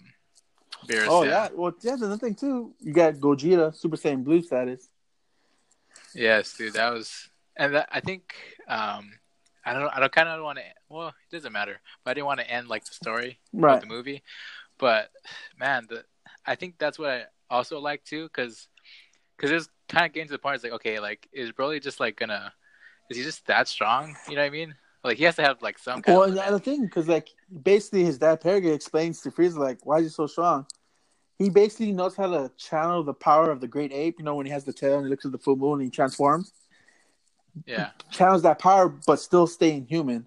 Beerus. 0.88 1.08
oh 1.10 1.24
yeah. 1.24 1.50
Well, 1.54 1.72
yeah. 1.82 1.92
There's 1.92 2.02
another 2.02 2.18
thing 2.18 2.36
too. 2.36 2.74
You 2.82 2.94
got 2.94 3.16
Gogeta, 3.16 3.76
Super 3.76 3.98
Saiyan 3.98 4.24
Blue 4.24 4.42
status. 4.42 4.90
Yes, 6.16 6.56
dude, 6.56 6.74
that 6.74 6.94
was, 6.94 7.30
and 7.58 7.74
that 7.76 7.90
I 7.92 8.00
think 8.00 8.36
um, 8.68 9.12
I 9.66 9.74
don't, 9.74 9.90
I 9.96 10.00
don't 10.00 10.12
kind 10.12 10.30
of 10.30 10.44
want 10.44 10.60
to. 10.60 10.64
Well, 10.90 11.08
it 11.08 11.14
doesn't 11.36 11.52
matter, 11.54 11.80
but 12.04 12.12
I 12.12 12.14
didn't 12.16 12.28
want 12.28 12.40
to 12.40 12.50
end 12.50 12.68
like 12.68 12.86
the 12.86 12.94
story 12.94 13.40
Right. 13.52 13.76
of 13.76 13.82
the 13.82 13.88
movie. 13.88 14.22
But 14.78 15.10
man, 15.60 15.88
the 15.90 16.04
I 16.46 16.56
think 16.56 16.76
that's 16.78 17.00
what 17.00 17.10
I 17.10 17.24
also 17.50 17.80
like 17.80 18.04
too, 18.04 18.24
because 18.28 18.68
because 19.38 19.52
it's 19.52 19.70
kind 19.90 20.06
of 20.06 20.14
getting 20.14 20.28
to 20.28 20.34
the 20.34 20.40
point. 20.40 20.56
It's 20.56 20.64
like, 20.64 20.74
okay, 20.74 21.00
like 21.00 21.28
is 21.34 21.52
Broly 21.52 21.82
just 21.82 22.00
like 22.00 22.18
gonna? 22.18 22.54
Is 23.10 23.18
he 23.18 23.24
just 23.24 23.46
that 23.48 23.68
strong? 23.68 24.16
You 24.30 24.36
know 24.36 24.42
what 24.42 24.48
I 24.48 24.52
mean? 24.52 24.76
Like 25.04 25.18
he 25.18 25.24
has 25.26 25.36
to 25.36 25.42
have 25.42 25.62
like 25.62 25.78
some 25.78 26.02
kind 26.02 26.18
Well, 26.18 26.30
of. 26.32 26.38
and 26.38 26.56
the 26.56 26.60
thing, 26.60 26.86
because 26.86 27.08
like 27.08 27.30
basically 27.64 28.04
his 28.06 28.18
dad 28.18 28.40
Paragon 28.42 28.74
explains 28.74 29.22
to 29.22 29.32
Frieza 29.32 29.58
like, 29.58 29.86
why 29.86 29.98
is 29.98 30.04
he 30.06 30.10
so 30.10 30.28
strong? 30.28 30.66
He 31.40 31.50
basically 31.50 31.92
knows 31.92 32.16
how 32.16 32.28
to 32.28 32.52
channel 32.58 33.04
the 33.04 33.14
power 33.14 33.52
of 33.52 33.60
the 33.60 33.68
great 33.68 33.92
ape. 33.92 34.16
You 34.20 34.26
know, 34.26 34.36
when 34.36 34.46
he 34.46 34.52
has 34.52 34.64
the 34.64 34.72
tail 34.72 34.98
and 34.98 35.06
he 35.06 35.10
looks 35.10 35.26
at 35.26 35.32
the 35.32 35.38
full 35.38 35.56
moon 35.58 35.74
and 35.82 35.84
he 35.84 35.90
transforms, 35.90 36.54
Yeah. 37.66 37.90
channels 38.12 38.44
that 38.44 38.60
power, 38.60 38.88
but 38.88 39.18
still 39.20 39.46
staying 39.48 39.88
human. 39.88 40.26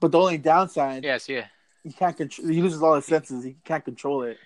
But 0.00 0.12
the 0.12 0.18
only 0.18 0.38
downside, 0.38 1.04
Yes. 1.04 1.28
Yeah. 1.28 1.46
he 1.82 1.92
can't 1.92 2.16
control. 2.16 2.48
He 2.48 2.60
loses 2.60 2.82
all 2.82 2.94
his 2.96 3.06
senses. 3.06 3.42
He 3.44 3.56
can't 3.64 3.84
control 3.84 4.22
it. 4.24 4.38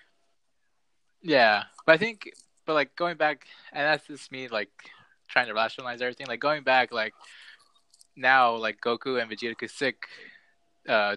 Yeah, 1.21 1.65
but 1.87 1.93
I 1.93 1.99
think, 1.99 2.31
but 2.67 2.75
like 2.75 2.95
going 2.97 3.17
back, 3.17 3.47
and 3.73 3.85
that's 3.87 4.07
just 4.07 4.31
me 4.33 4.49
like 4.49 4.71
trying 5.29 5.47
to 5.47 5.55
rationalize 5.55 6.01
everything. 6.03 6.27
Like 6.27 6.41
going 6.41 6.63
back, 6.65 6.93
like 6.93 7.15
now, 8.17 8.57
like 8.57 8.81
Goku 8.81 9.21
and 9.21 9.31
Vegeta 9.31 9.57
could 9.57 9.71
sick, 9.71 10.07
uh, 10.89 11.17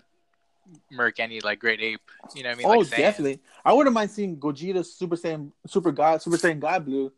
murk 0.92 1.20
any 1.20 1.42
like 1.42 1.60
great 1.60 1.82
ape. 1.82 2.02
You 2.34 2.44
know 2.44 2.50
what 2.50 2.56
I 2.56 2.58
mean? 2.58 2.68
oh, 2.68 2.78
like 2.80 2.90
definitely. 2.90 3.40
I 3.64 3.74
wouldn't 3.74 3.94
mind 3.94 4.12
seeing 4.12 4.38
Gogeta 4.38 4.86
Super 4.86 5.16
Saiyan, 5.16 5.52
Super 5.68 5.92
God, 5.92 6.22
Super 6.22 6.38
Saiyan 6.38 6.60
God 6.60 6.86
Blue 6.86 7.12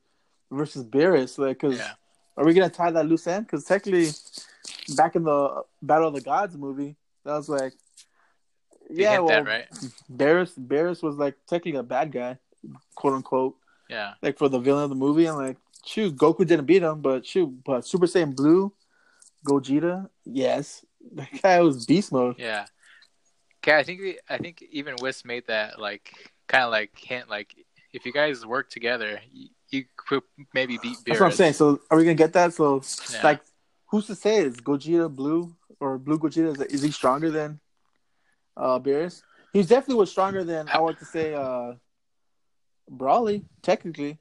versus 0.52 0.84
Beerus. 0.84 1.38
Like, 1.38 1.60
because 1.60 1.80
Yeah. 1.80 1.94
are 2.36 2.46
we 2.46 2.54
gonna 2.54 2.70
tie 2.70 2.92
that 2.92 3.06
loose 3.06 3.28
end? 3.28 3.46
Because 3.46 3.64
technically, 3.64 4.12
back 4.96 5.16
in 5.16 5.24
the 5.24 5.64
Battle 5.82 6.10
of 6.10 6.14
the 6.14 6.22
Gods 6.22 6.58
movie, 6.58 6.96
that 7.24 7.34
was 7.34 7.50
like, 7.50 7.74
They 8.90 9.04
yeah, 9.04 9.20
well, 9.20 9.28
that, 9.28 9.46
right? 9.46 9.66
Beerus, 10.12 10.58
Beerus 10.58 11.04
was 11.04 11.18
like 11.18 11.36
technically 11.48 11.80
a 11.80 11.84
bad 11.84 12.12
guy, 12.12 12.38
quote 12.96 13.14
unquote, 13.14 13.56
Yeah, 13.90 14.14
like 14.22 14.38
for 14.38 14.50
the 14.50 14.60
villain 14.60 14.84
of 14.84 14.90
the 14.90 14.96
movie. 14.96 15.26
And 15.26 15.38
like, 15.38 15.58
shoot, 15.86 16.16
Goku 16.16 16.46
didn't 16.46 16.66
beat 16.66 16.84
him, 16.84 17.02
but 17.02 17.26
shoot, 17.26 17.48
but 17.66 17.86
Super 17.86 18.06
Saiyan 18.06 18.36
Blue, 18.36 18.72
Gogeta, 19.48 20.10
yes, 20.26 20.84
that 21.14 21.30
guy 21.42 21.62
was 21.62 21.86
beast 21.86 22.12
mode. 22.12 22.36
yeah. 22.38 22.66
Okay, 23.64 23.78
I 23.78 23.84
think 23.84 24.02
the- 24.02 24.20
I 24.30 24.38
think 24.38 24.62
even 24.72 24.96
Whis 25.02 25.26
made 25.26 25.48
that 25.48 25.80
like 25.80 26.14
kind 26.48 26.64
of 26.64 26.72
like 26.72 26.92
hint 26.98 27.30
like 27.30 27.56
if 27.94 28.06
you 28.06 28.12
guys 28.14 28.46
work 28.46 28.70
together, 28.70 29.20
you, 29.32 29.50
you 29.70 29.86
could 29.96 30.24
maybe 30.54 30.78
beat 30.78 30.98
Beerus. 31.00 31.06
That's 31.06 31.20
what 31.22 31.26
I'm 31.28 31.32
saying. 31.32 31.54
So 31.54 31.80
are 31.90 31.98
we 31.98 32.04
gonna 32.04 32.14
get 32.16 32.34
that? 32.34 32.54
So 32.54 32.82
Yeah. 33.12 33.24
like, 33.24 33.42
who's 33.88 34.06
to 34.08 34.16
say 34.16 34.38
is 34.38 34.58
Gogeta 34.58 35.14
blue 35.14 35.56
or 35.80 35.98
blue 35.98 36.20
Gogeta 36.20 36.52
is, 36.54 36.62
is 36.62 36.82
he 36.84 36.92
stronger 36.92 37.32
than 37.32 37.60
uh 38.56 38.80
Beerus? 38.80 39.24
He 39.54 39.64
definitely 39.64 39.96
was 39.96 40.12
stronger 40.12 40.44
than 40.44 40.68
I 40.70 40.80
want 40.80 41.00
to 41.00 41.06
say 41.06 41.34
uh 41.34 41.74
Broly, 42.90 43.44
technically. 43.62 44.20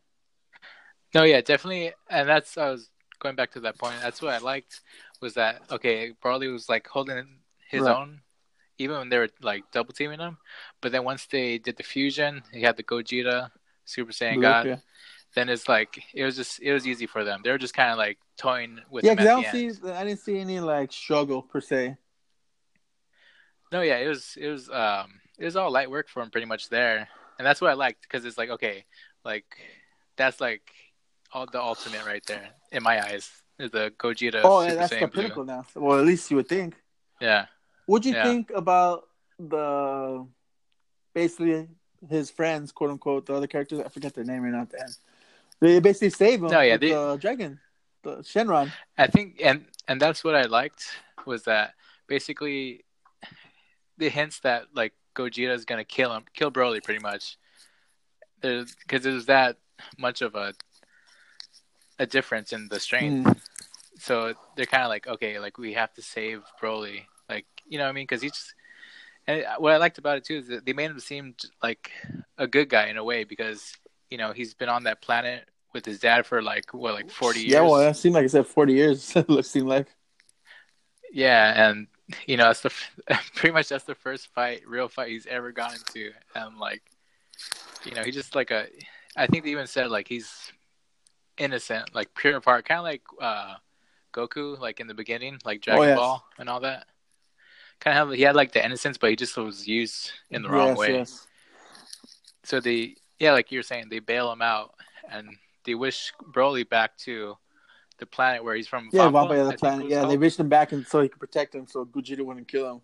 No, 1.15 1.23
yeah, 1.23 1.41
definitely, 1.41 1.93
and 2.11 2.29
that's 2.29 2.59
I 2.59 2.71
was 2.71 2.91
going 3.21 3.37
back 3.37 3.53
to 3.53 3.61
that 3.61 3.79
point. 3.79 3.97
That's 4.03 4.21
what 4.21 4.35
I 4.35 4.39
liked 4.39 4.81
was 5.21 5.35
that 5.35 5.63
okay, 5.71 6.13
Broly 6.23 6.53
was 6.53 6.69
like 6.69 6.87
holding 6.87 7.41
his 7.69 7.83
Right. 7.83 7.97
own, 7.97 8.21
even 8.79 8.99
when 8.99 9.09
they 9.09 9.19
were 9.19 9.29
like 9.43 9.65
double 9.73 9.93
teaming 9.93 10.21
him. 10.21 10.39
But 10.81 10.93
then 10.93 11.05
once 11.05 11.27
they 11.27 11.59
did 11.59 11.77
the 11.77 11.83
fusion, 11.83 12.43
he 12.53 12.63
had 12.63 12.77
the 12.77 12.83
Gogeta, 12.83 13.51
Super 13.85 14.13
Saiyan 14.13 14.35
Blue, 14.35 14.43
God. 14.43 14.67
yeah. 14.67 14.77
Then 15.35 15.49
it's 15.49 15.69
like 15.69 16.03
it 16.15 16.25
was 16.25 16.37
just 16.37 16.61
it 16.63 16.73
was 16.73 16.87
easy 16.87 17.07
for 17.07 17.25
them. 17.25 17.41
They 17.45 17.51
were 17.51 17.59
just 17.59 17.75
kind 17.75 17.91
of 17.91 17.99
like 17.99 18.19
toying 18.37 18.81
with 18.91 19.05
Yeah, 19.05 19.13
because 19.13 19.27
I 19.27 19.31
don't 19.31 19.43
the 19.45 19.51
see 19.51 19.67
end. 19.67 19.81
I 19.93 20.05
didn't 20.05 20.21
see 20.21 20.39
any 20.39 20.61
like 20.61 20.93
struggle 20.93 21.43
per 21.43 21.61
se. 21.61 21.97
No, 23.73 23.81
yeah, 23.83 23.97
it 23.99 24.09
was 24.09 24.37
it 24.41 24.49
was 24.49 24.71
um 24.71 25.21
it 25.39 25.45
was 25.45 25.57
all 25.57 25.71
light 25.71 25.91
work 25.91 26.09
for 26.09 26.23
him 26.23 26.31
pretty 26.31 26.47
much 26.47 26.69
there, 26.69 27.09
and 27.39 27.47
that's 27.47 27.61
what 27.61 27.71
I 27.71 27.75
liked 27.75 28.03
because 28.03 28.25
it's 28.25 28.39
like 28.39 28.51
okay, 28.51 28.85
like 29.25 29.45
that's 30.17 30.41
like 30.41 30.63
all 31.33 31.47
the 31.47 31.61
ultimate 31.61 32.05
right 32.07 32.25
there 32.27 32.49
in 32.73 32.83
my 32.83 33.05
eyes. 33.05 33.31
Is 33.59 33.71
The 33.71 33.93
Gogeta. 33.99 34.41
Oh, 34.45 34.61
yeah, 34.63 34.69
Super 34.71 34.77
that's 34.81 34.91
the 34.91 34.97
Saiyan 34.97 35.13
Blue. 35.13 35.23
pinnacle 35.23 35.45
now. 35.45 35.67
Well, 35.75 35.99
at 35.99 36.05
least 36.07 36.31
you 36.31 36.37
would 36.37 36.49
think. 36.49 36.75
Yeah. 37.21 37.47
What'd 37.87 38.05
you 38.07 38.15
Yeah. 38.15 38.25
think 38.25 38.51
about 38.55 39.09
the 39.39 40.27
basically 41.15 41.69
his 42.09 42.31
friends, 42.31 42.73
quote 42.73 42.91
unquote, 42.91 43.27
the 43.27 43.35
other 43.35 43.47
characters? 43.47 43.81
I 43.81 43.89
forget 43.89 44.15
their 44.15 44.25
name 44.25 44.43
right 44.43 44.53
now. 44.53 44.63
at 44.63 44.71
the 44.71 44.81
end. 44.81 44.97
They 45.61 45.81
basically 45.81 46.11
save 46.11 46.43
him. 46.43 46.49
No, 46.49 46.61
yeah, 46.61 46.77
they- 46.77 46.91
the 46.91 47.17
dragon, 47.17 47.59
the 48.03 48.17
Shenron. 48.19 48.71
I 48.99 49.07
think, 49.07 49.41
and 49.43 49.67
and 49.89 50.01
that's 50.01 50.23
what 50.23 50.35
I 50.35 50.43
liked 50.43 50.85
was 51.25 51.45
that 51.45 51.75
basically 52.07 52.85
the 53.97 54.11
hints 54.11 54.41
that 54.41 54.67
like 54.75 54.93
Gogeta 55.15 55.55
is 55.55 55.65
gonna 55.65 55.85
kill 55.85 56.15
him, 56.15 56.25
kill 56.35 56.51
Broly, 56.51 56.83
pretty 56.85 57.01
much. 57.01 57.39
There's 58.43 58.75
because 58.75 59.03
there's 59.05 59.27
that 59.27 59.57
much 59.97 60.21
of 60.21 60.35
a 60.35 60.53
a 61.99 62.07
difference 62.07 62.53
in 62.53 62.69
the 62.69 62.81
strength, 62.81 63.27
Mm. 63.27 63.41
so 63.99 64.35
they're 64.57 64.67
kind 64.67 64.83
of 64.83 64.89
like, 64.89 65.07
okay, 65.07 65.39
like 65.39 65.59
we 65.59 65.73
have 65.75 65.93
to 65.95 66.03
save 66.03 66.43
Broly, 66.61 67.03
like 67.29 67.47
you 67.67 67.79
know 67.79 67.85
what 67.85 67.91
I 67.91 67.93
mean? 67.93 68.05
Because 68.05 68.23
he's 68.23 68.55
and 69.27 69.45
what 69.59 69.73
I 69.73 69.79
liked 69.79 69.99
about 69.99 70.19
it 70.19 70.25
too 70.25 70.37
is 70.37 70.49
that 70.49 70.65
they 70.65 70.73
made 70.73 70.91
him 70.91 71.01
seem 71.01 71.35
like 71.63 71.91
a 72.39 72.47
good 72.47 72.69
guy 72.69 72.87
in 72.87 72.97
a 72.97 73.03
way 73.05 73.25
because 73.25 73.75
you 74.11 74.19
know 74.19 74.33
he's 74.33 74.55
been 74.55 74.69
on 74.69 74.85
that 74.85 75.03
planet 75.03 75.49
with 75.73 75.85
his 75.85 75.99
dad 75.99 76.25
for 76.27 76.43
like 76.43 76.73
what 76.73 76.95
like 76.95 77.11
forty 77.11 77.41
years. 77.41 77.53
Yeah, 77.53 77.61
well, 77.63 77.81
that 77.81 77.97
seemed 77.97 78.15
like 78.15 78.25
it 78.25 78.31
said 78.31 78.47
forty 78.47 78.75
years. 78.75 79.13
it 79.17 79.47
seemed 79.47 79.69
like. 79.69 79.89
Yeah, 81.13 81.69
and 81.69 81.87
you 82.27 82.37
know, 82.37 82.45
that's 82.45 82.61
the 82.61 82.73
pretty 83.35 83.53
much 83.53 83.69
that's 83.69 83.85
the 83.85 83.95
first 83.95 84.29
fight, 84.29 84.63
real 84.67 84.89
fight 84.89 85.09
he's 85.11 85.27
ever 85.27 85.51
gone 85.51 85.73
into, 85.75 86.13
and 86.35 86.59
like, 86.59 86.83
you 87.85 87.93
know, 87.95 88.03
he 88.03 88.11
just 88.11 88.35
like 88.35 88.51
a. 88.51 88.67
I 89.17 89.27
think 89.27 89.45
they 89.45 89.51
even 89.51 89.67
said 89.67 89.91
like 89.91 90.07
he's 90.09 90.53
innocent, 91.39 91.95
like 91.95 92.15
pure 92.15 92.37
of 92.37 92.45
heart, 92.45 92.65
kind 92.67 92.79
of 92.79 92.85
like 92.85 93.03
uh, 93.21 93.55
Goku, 94.13 94.59
like 94.59 94.81
in 94.81 94.87
the 94.87 94.95
beginning, 94.95 95.39
like 95.45 95.61
Dragon 95.61 95.83
Oh, 95.83 95.87
yes. 95.87 95.99
Ball 95.99 96.25
and 96.39 96.49
all 96.49 96.61
that. 96.61 96.87
Kind 97.81 97.99
of, 97.99 98.09
have, 98.09 98.17
he 98.17 98.23
had 98.23 98.37
like 98.37 98.53
the 98.53 98.65
innocence, 98.65 98.97
but 98.97 99.11
he 99.11 99.17
just 99.17 99.37
was 99.37 99.69
used 99.69 100.11
in 100.31 100.43
the 100.43 100.49
wrong 100.49 100.69
yes, 100.69 100.79
way. 100.79 100.95
Yes. 100.95 101.27
So 102.45 102.61
they, 102.61 102.97
yeah, 103.19 103.33
like 103.33 103.53
you're 103.53 103.63
saying, 103.63 103.89
they 103.91 103.99
bail 103.99 104.33
him 104.33 104.41
out, 104.41 104.75
and 105.11 105.29
they 105.65 105.75
wish 105.75 106.13
Broly 106.33 106.67
back 106.67 106.97
to 106.99 107.37
the 107.99 108.07
planet 108.07 108.43
where 108.45 108.55
he's 108.55 108.69
from. 108.69 108.89
Yeah, 108.93 109.09
Vampa, 109.09 109.35
the 109.45 109.53
planet. 109.53 109.89
Yeah, 109.89 110.01
they 110.01 110.07
called. 110.09 110.21
reached 110.21 110.41
him 110.41 110.49
back 110.49 110.73
and 110.73 110.87
so 110.87 111.01
he 111.03 111.09
could 111.09 111.21
protect 111.21 111.55
him, 111.55 111.67
so 111.67 111.85
Gogeta 111.85 112.23
wouldn't 112.23 112.49
kill 112.49 112.75
him. 112.77 112.81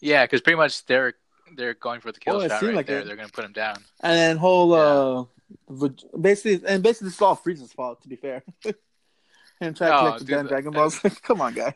Yeah, 0.00 0.24
because 0.24 0.40
pretty 0.40 0.56
much 0.56 0.86
they're 0.86 1.14
they're 1.56 1.74
going 1.74 2.00
for 2.00 2.12
the 2.12 2.20
kill 2.20 2.36
Oh, 2.36 2.48
shot 2.48 2.62
right 2.62 2.74
like 2.74 2.86
there. 2.86 3.00
it. 3.00 3.06
They're 3.06 3.16
gonna 3.16 3.28
put 3.28 3.44
him 3.44 3.52
down. 3.52 3.76
And 4.00 4.12
then 4.14 4.36
whole 4.36 4.72
uh, 4.72 5.22
Veg- 5.22 5.28
basically, 6.20 6.66
and 6.66 6.82
basically, 6.82 7.06
this 7.06 7.14
is 7.14 7.22
all 7.22 7.36
Frieza's 7.36 7.72
fault. 7.72 8.02
To 8.02 8.08
be 8.08 8.16
fair, 8.16 8.42
Him 9.60 9.74
trying 9.74 9.90
to 9.90 9.98
collect 9.98 10.18
the 10.20 10.24
dude, 10.24 10.34
damn 10.36 10.46
Dragon 10.46 10.72
Balls. 10.72 11.00
Like, 11.04 11.22
come 11.22 11.40
on, 11.40 11.54
guy. 11.54 11.74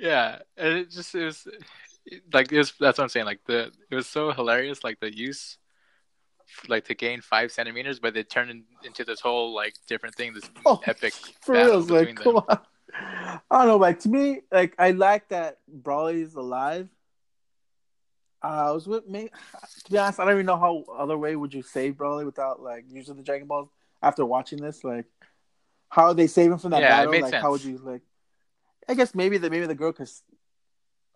Yeah, 0.00 0.38
and 0.56 0.78
it 0.78 0.90
just 0.90 1.14
it 1.14 1.24
was 1.24 1.46
like 2.32 2.50
it 2.50 2.58
was, 2.58 2.72
that's 2.80 2.98
what 2.98 3.04
I'm 3.04 3.08
saying. 3.08 3.26
Like 3.26 3.40
the 3.46 3.70
it 3.90 3.94
was 3.94 4.06
so 4.06 4.32
hilarious. 4.32 4.82
Like 4.82 5.00
the 5.00 5.14
use, 5.14 5.58
like 6.68 6.86
to 6.86 6.94
gain 6.94 7.20
five 7.20 7.52
centimeters, 7.52 8.00
but 8.00 8.16
it 8.16 8.30
turned 8.30 8.50
in, 8.50 8.64
into 8.84 9.04
this 9.04 9.20
whole 9.20 9.54
like 9.54 9.74
different 9.86 10.14
thing. 10.14 10.32
This 10.32 10.50
Oh, 10.64 10.80
epic 10.86 11.12
For 11.42 11.54
battle 11.54 11.82
real, 11.82 12.04
like, 12.04 12.16
come 12.16 12.36
on. 12.36 12.58
I 13.50 13.58
don't 13.58 13.66
know, 13.66 13.76
like 13.76 14.00
to 14.00 14.08
me, 14.08 14.40
like 14.50 14.74
I 14.78 14.92
like 14.92 15.28
that 15.28 15.58
Broly's 15.82 16.34
alive. 16.34 16.88
Uh, 18.44 18.68
I 18.68 18.70
was 18.72 18.86
with 18.86 19.08
me. 19.08 19.30
To 19.86 19.90
be 19.92 19.98
honest, 19.98 20.20
I 20.20 20.24
don't 20.24 20.34
even 20.34 20.46
know 20.46 20.58
how 20.58 20.84
other 20.98 21.18
way 21.18 21.36
would 21.36 21.52
you 21.54 21.62
save 21.62 21.94
Broly 21.94 22.24
without 22.24 22.62
like 22.62 22.84
using 22.90 23.16
the 23.16 23.22
Dragon 23.22 23.46
Balls. 23.46 23.68
After 24.02 24.24
watching 24.24 24.60
this, 24.60 24.84
like, 24.84 25.06
how 25.88 26.06
are 26.06 26.14
they 26.14 26.26
save 26.26 26.52
him 26.52 26.58
from 26.58 26.72
that 26.72 26.82
Yeah, 26.82 27.04
battle? 27.04 27.20
Like, 27.20 27.34
how 27.34 27.50
would 27.52 27.64
you 27.64 27.78
like? 27.78 28.02
I 28.88 28.94
guess 28.94 29.14
maybe 29.14 29.38
the 29.38 29.50
maybe 29.50 29.66
the 29.66 29.74
girl 29.74 29.92
could. 29.92 30.08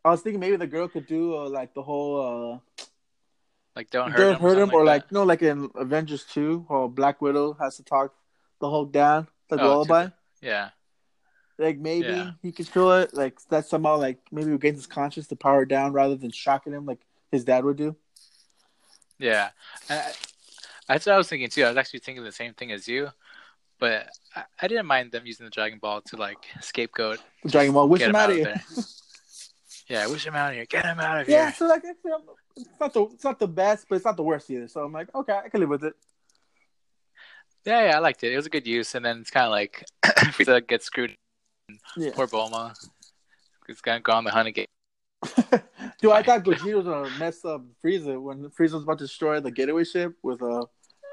I 0.05 0.11
was 0.11 0.23
thinking 0.23 0.41
maybe 0.41 0.57
the 0.57 0.67
girl 0.67 0.89
could 0.89 1.07
do 1.07 1.37
uh, 1.37 1.49
like 1.49 1.75
the 1.75 1.83
whole 1.83 2.61
uh, 2.61 2.85
Like 3.77 3.91
don't 3.91 4.11
hurt 4.13 4.31
don't 4.31 4.41
him, 4.41 4.47
or, 4.47 4.49
hurt 4.49 4.59
him, 4.59 4.75
or 4.75 4.85
like 4.85 5.03
like 5.03 5.13
no, 5.13 5.23
like 5.25 5.43
in 5.43 5.71
Avengers 5.75 6.25
two, 6.25 6.65
or 6.69 6.89
Black 6.89 7.21
Widow 7.21 7.55
has 7.61 7.77
to 7.77 7.83
talk 7.85 8.15
the 8.61 8.71
Hulk 8.71 8.93
down, 8.93 9.29
like 9.51 9.61
Oh, 9.61 9.65
to 9.65 9.69
lullaby. 9.69 10.03
that. 10.05 10.13
yeah, 10.41 10.71
Like 11.59 11.79
maybe 11.79 12.07
Yeah. 12.13 12.31
he 12.43 12.53
could 12.53 12.71
kill 12.73 12.93
it. 12.93 13.13
Like 13.15 13.39
that's 13.51 13.69
somehow 13.69 13.97
like 13.99 14.19
maybe 14.33 14.57
gain 14.59 14.75
his 14.75 14.87
conscience 14.87 15.27
to 15.29 15.37
power 15.37 15.65
down 15.65 15.93
rather 15.93 16.17
than 16.17 16.31
shocking 16.31 16.73
him 16.73 16.87
like 16.87 17.01
his 17.31 17.45
dad 17.45 17.65
would 17.65 17.77
do. 17.77 17.97
yeah. 19.19 19.51
I, 19.91 20.13
that's 20.89 21.05
what 21.07 21.15
I 21.15 21.19
was 21.19 21.29
thinking 21.29 21.49
too. 21.51 21.65
I 21.65 21.69
was 21.69 21.77
actually 21.77 22.01
thinking 22.01 22.25
the 22.25 22.33
same 22.33 22.55
thing 22.55 22.73
as 22.73 22.89
you, 22.89 23.09
but 23.79 24.09
I, 24.35 24.45
I 24.63 24.69
didn't 24.69 24.87
mind 24.87 25.13
them 25.13 25.27
using 25.27 25.45
the 25.45 25.51
Dragon 25.51 25.79
Ball 25.79 26.01
to 26.03 26.17
like 26.17 26.39
scapegoat. 26.61 27.19
The 27.45 27.51
Dragon 27.51 27.75
Ball, 27.75 27.89
wish 27.89 28.01
get 28.01 28.09
him 28.11 28.17
out 28.17 28.31
of 28.31 28.37
here. 28.37 28.45
there. 28.45 28.63
yeah, 29.89 30.07
wish 30.07 30.27
him 30.27 30.35
out 30.35 30.51
of 30.51 30.55
here. 30.57 30.65
Get 30.67 30.85
him 30.87 30.99
out 30.99 31.21
of 31.21 31.29
Yeah, 31.29 31.35
here. 31.35 31.45
Yeah, 31.45 31.53
so 31.53 31.67
like 31.67 31.83
it's, 31.85 32.01
it's 32.57 32.81
not 32.81 32.93
the 32.95 33.03
it's 33.13 33.25
not 33.25 33.39
the 33.39 33.49
best, 33.49 33.87
but 33.89 33.97
it's 33.97 34.05
not 34.07 34.17
the 34.17 34.23
worst 34.23 34.51
either. 34.51 34.69
So 34.69 34.83
I'm 34.83 34.93
like, 34.93 35.15
okay, 35.15 35.39
I 35.45 35.49
can 35.51 35.61
live 35.61 35.69
with 35.69 35.85
it. 35.85 35.95
Yeah, 37.67 37.89
yeah, 37.91 37.97
I 37.97 37.99
liked 37.99 38.25
it. 38.25 38.33
It 38.33 38.37
was 38.37 38.47
a 38.47 38.51
good 38.51 38.67
use, 38.67 38.95
and 38.95 39.05
then 39.05 39.19
it's 39.19 39.31
kind 39.31 39.45
of 39.45 39.51
like 39.51 39.85
Frieza 40.07 40.67
gets 40.67 40.87
screwed. 40.87 41.15
Yeah. 41.99 42.13
Poor 42.15 42.27
Bulma. 42.27 42.75
He's 43.67 43.83
gonna 43.83 44.01
go 44.01 44.13
on 44.13 44.25
the 44.25 44.31
hunt 44.31 44.49
again. 44.49 44.67
Dude, 46.01 46.13
I 46.13 46.23
thought 46.23 46.45
Gogeta 46.45 46.75
was 46.77 46.85
gonna 46.87 47.11
mess 47.19 47.45
up 47.45 47.63
Frieza 47.85 48.21
when 48.21 48.45
Frieza 48.51 48.75
was 48.75 48.83
about 48.85 48.99
to 48.99 49.05
destroy 49.05 49.41
the 49.41 49.51
getaway 49.51 49.85
ship 49.85 50.15
with 50.23 50.41
uh 50.43 50.65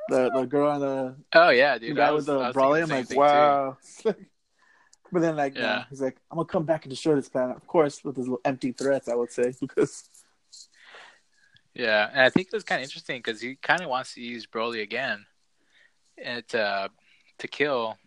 the 0.10 0.30
the 0.32 0.46
girl 0.46 0.72
and 0.72 0.82
the, 0.84 1.16
Oh 1.34 1.50
yeah, 1.50 1.78
the 1.80 1.88
dude. 1.88 1.98
guy 1.98 2.12
was, 2.12 2.28
with 2.28 2.36
the 2.38 2.40
I 2.42 2.48
was 2.50 2.56
Broly. 2.56 2.88
thinking 2.88 3.18
I'm 3.18 3.24
like, 3.24 3.34
wow. 3.34 3.78
but 5.12 5.22
then 5.22 5.36
like, 5.36 5.56
Yeah. 5.56 5.62
yeah. 5.62 5.84
he's 5.90 6.02
like, 6.02 6.18
I'm 6.30 6.38
gonna 6.38 6.48
come 6.48 6.66
back 6.66 6.84
and 6.86 6.92
destroy 6.92 7.16
this 7.16 7.30
planet. 7.30 7.58
Of 7.58 7.66
course, 7.66 8.04
with 8.04 8.16
his 8.16 8.28
little 8.28 8.42
empty 8.46 8.72
threats, 8.72 9.08
I 9.08 9.16
would 9.16 9.32
say 9.32 9.54
because 9.60 10.08
Yeah, 11.74 12.08
and 12.12 12.22
I 12.22 12.30
think 12.30 12.48
it 12.48 12.54
was 12.54 12.64
kind 12.64 12.80
of 12.80 12.84
interesting 12.84 13.18
because 13.20 13.42
he 13.42 13.56
kind 13.56 13.82
of 13.82 13.90
wants 13.90 14.14
to 14.14 14.22
use 14.22 14.46
Broly 14.46 14.82
again, 14.84 15.26
and 16.24 16.48
to 16.50 16.90
to 17.40 17.48
kill 17.48 17.98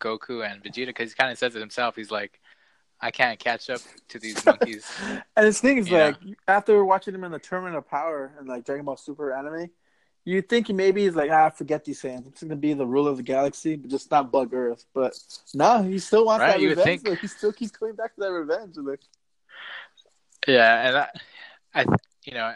Goku 0.00 0.44
and 0.50 0.62
Vegeta 0.62 0.86
because 0.86 1.10
he 1.10 1.14
kind 1.16 1.30
of 1.30 1.38
says 1.38 1.54
it 1.54 1.60
himself. 1.60 1.94
He's 1.94 2.10
like, 2.10 2.40
I 3.02 3.10
can't 3.10 3.38
catch 3.38 3.68
up 3.68 3.80
to 4.10 4.18
these 4.18 4.44
monkeys. 4.46 4.86
And 5.36 5.44
his 5.46 5.60
thing 5.60 5.78
is 5.78 5.90
Yeah. 5.90 6.04
like 6.06 6.16
after 6.46 6.84
watching 6.84 7.14
him 7.14 7.24
in 7.24 7.32
the 7.32 7.38
Tournament 7.38 7.76
of 7.76 7.88
Power 7.88 8.32
and 8.38 8.48
like 8.48 8.64
Dragon 8.64 8.84
Ball 8.84 8.96
Super 8.96 9.32
anime, 9.32 9.70
you 10.24 10.40
think 10.40 10.68
maybe 10.68 11.02
he's 11.02 11.16
like 11.16 11.30
ah 11.32 11.50
forget 11.50 11.84
these 11.84 12.00
things. 12.00 12.24
I'm 12.40 12.48
gonna 12.48 12.60
be 12.60 12.74
the 12.74 12.86
ruler 12.86 13.10
of 13.10 13.16
the 13.16 13.22
galaxy, 13.24 13.74
but 13.76 13.90
just 13.90 14.10
not 14.10 14.30
bug 14.30 14.54
Earth. 14.54 14.84
But 14.94 15.18
no, 15.52 15.82
he 15.82 15.98
still 15.98 16.24
wants 16.24 16.42
Right, 16.42 16.60
that 16.60 16.66
revenge. 16.68 17.00
think. 17.00 17.08
Like, 17.08 17.20
he 17.20 17.26
still 17.26 17.52
keeps 17.52 17.72
coming 17.72 17.96
back 17.96 18.14
to 18.14 18.20
that 18.20 18.30
revenge. 18.32 18.76
Like, 18.76 19.00
yeah, 20.46 20.88
and 20.88 20.96
I, 20.96 21.08
I, 21.74 21.96
you 22.24 22.34
know, 22.34 22.52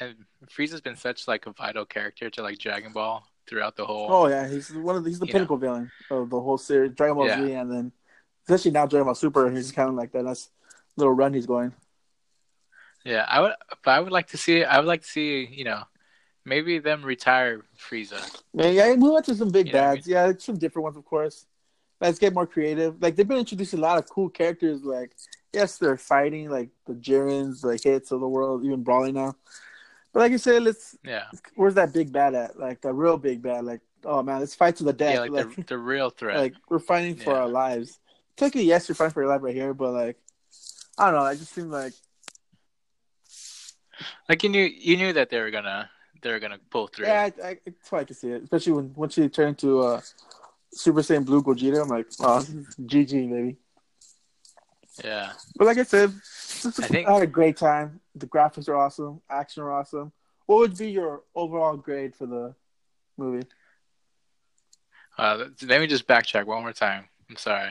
and 0.00 0.16
Frieza's 0.50 0.80
been 0.80 0.96
such 0.96 1.26
like 1.26 1.46
a 1.46 1.52
vital 1.52 1.84
character 1.84 2.30
to 2.30 2.42
like 2.42 2.58
Dragon 2.58 2.92
Ball 2.92 3.26
throughout 3.48 3.76
the 3.76 3.86
whole. 3.86 4.06
oh 4.10 4.26
yeah, 4.28 4.46
he's 4.46 4.70
one 4.70 4.96
of 4.96 5.04
the, 5.04 5.10
he's 5.10 5.18
the 5.18 5.26
pinnacle 5.26 5.56
villain 5.56 5.90
of 6.10 6.28
the 6.30 6.40
whole 6.40 6.58
series, 6.58 6.92
Dragon 6.92 7.16
Ball 7.16 7.26
Yeah. 7.26 7.36
Z, 7.36 7.52
and 7.52 7.72
then 7.72 7.92
especially 8.48 8.70
now 8.70 8.86
Dragon 8.86 9.04
Ball 9.06 9.14
Super. 9.14 9.46
And 9.46 9.56
he's 9.56 9.72
kind 9.72 9.88
of 9.90 9.94
like 9.94 10.12
that. 10.12 10.24
That's 10.24 10.50
little 10.96 11.12
run 11.12 11.34
he's 11.34 11.46
going. 11.46 11.72
Yeah, 13.04 13.24
I 13.28 13.40
would, 13.40 13.52
but 13.84 13.90
I 13.92 14.00
would 14.00 14.12
like 14.12 14.28
to 14.28 14.36
see. 14.38 14.64
I 14.64 14.78
would 14.78 14.86
like 14.86 15.02
to 15.02 15.08
see, 15.08 15.46
you 15.46 15.64
know, 15.64 15.82
maybe 16.44 16.78
them 16.78 17.02
retire 17.02 17.62
Frieza. 17.78 18.42
Yeah, 18.52 18.68
yeah, 18.70 18.92
we 18.94 19.10
went 19.10 19.24
to 19.26 19.34
some 19.34 19.50
big 19.50 19.66
You 19.68 19.72
know 19.74 19.78
I 19.78 19.94
bads. 19.94 20.06
Yeah, 20.06 20.32
some 20.38 20.58
different 20.58 20.84
ones, 20.84 20.96
of 20.96 21.04
course. 21.04 21.46
Let's 22.00 22.18
get 22.18 22.34
more 22.34 22.46
creative. 22.46 23.00
Like 23.00 23.16
they've 23.16 23.26
been 23.26 23.38
introducing 23.38 23.78
a 23.78 23.82
lot 23.82 23.98
of 23.98 24.08
cool 24.08 24.28
characters. 24.28 24.82
Like 24.82 25.16
yes, 25.52 25.78
they're 25.78 25.96
fighting 25.96 26.50
like 26.50 26.70
the 26.86 26.94
Jirens, 26.94 27.62
the 27.62 27.78
hits 27.82 28.10
of 28.12 28.20
the 28.20 28.28
world, 28.28 28.64
even 28.64 28.82
brawling 28.82 29.14
now. 29.14 29.36
But 30.12 30.20
like 30.20 30.32
you 30.32 30.38
said, 30.38 30.62
let's 30.62 30.96
Yeah, 31.04 31.24
where's 31.54 31.74
that 31.74 31.92
big 31.92 32.12
bad 32.12 32.34
at? 32.34 32.58
Like 32.58 32.80
the 32.80 32.92
real 32.92 33.16
big 33.18 33.42
bad. 33.42 33.64
Like 33.64 33.80
oh 34.04 34.22
man, 34.22 34.40
let's 34.40 34.54
fight 34.54 34.76
to 34.76 34.84
the 34.84 34.92
death. 34.92 35.14
yeah, 35.14 35.20
like, 35.20 35.30
like 35.30 35.56
the 35.56 35.62
the 35.62 35.78
real 35.78 36.10
threat. 36.10 36.36
like 36.44 36.54
we're 36.68 36.78
fighting 36.78 37.14
for 37.16 37.30
Yeah. 37.32 37.38
our 37.40 37.48
lives. 37.48 37.98
Technically, 38.38 38.62
yes, 38.64 38.88
you're 38.88 38.94
fighting 38.94 39.12
for 39.12 39.20
your 39.22 39.28
life 39.30 39.42
right 39.42 39.54
here, 39.54 39.74
but 39.74 39.90
like 39.92 40.16
I 40.96 41.06
don't 41.10 41.14
know. 41.20 41.26
I 41.26 41.34
just 41.34 41.52
seem 41.52 41.70
like 41.70 41.92
Like 44.28 44.42
you 44.44 44.48
knew, 44.48 44.62
you 44.64 44.96
knew 44.96 45.12
that 45.12 45.28
they 45.28 45.40
were 45.40 45.50
gonna, 45.50 45.90
they 46.22 46.30
were 46.30 46.38
gonna 46.38 46.58
pull 46.70 46.86
through. 46.86 47.06
yeah, 47.06 47.22
I, 47.42 47.48
I, 47.48 47.58
that's 47.64 47.90
why 47.90 48.00
I 48.00 48.04
can 48.04 48.14
see 48.16 48.30
it. 48.30 48.44
Especially 48.44 48.72
when 48.72 48.94
once 48.94 49.18
you 49.18 49.28
turn 49.28 49.54
to 49.56 49.80
uh, 49.80 50.00
Super 50.72 51.00
Saiyan 51.00 51.24
Blue 51.24 51.42
Gogeta, 51.42 51.82
I'm 51.82 51.88
like, 51.88 52.06
oh, 52.20 52.40
GG, 52.80 53.28
baby. 53.30 53.56
Yeah, 55.04 55.32
But 55.56 55.66
like 55.66 55.78
I 55.78 55.84
said, 55.84 56.10
I 56.10 56.70
think- 56.86 57.08
I 57.08 57.12
had 57.14 57.22
a 57.22 57.26
great 57.26 57.56
time. 57.56 58.00
The 58.16 58.26
graphics 58.26 58.68
are 58.68 58.76
awesome, 58.76 59.20
action 59.30 59.62
are 59.62 59.72
awesome. 59.72 60.12
What 60.46 60.58
would 60.58 60.76
be 60.78 60.90
your 60.90 61.22
overall 61.34 61.76
grade 61.76 62.14
for 62.16 62.26
the 62.26 62.54
movie? 63.16 63.46
Uh, 65.16 65.46
let 65.62 65.80
me 65.80 65.86
just 65.86 66.06
backtrack 66.06 66.46
one 66.46 66.62
more 66.62 66.72
time. 66.72 67.04
I'm 67.28 67.36
sorry. 67.36 67.70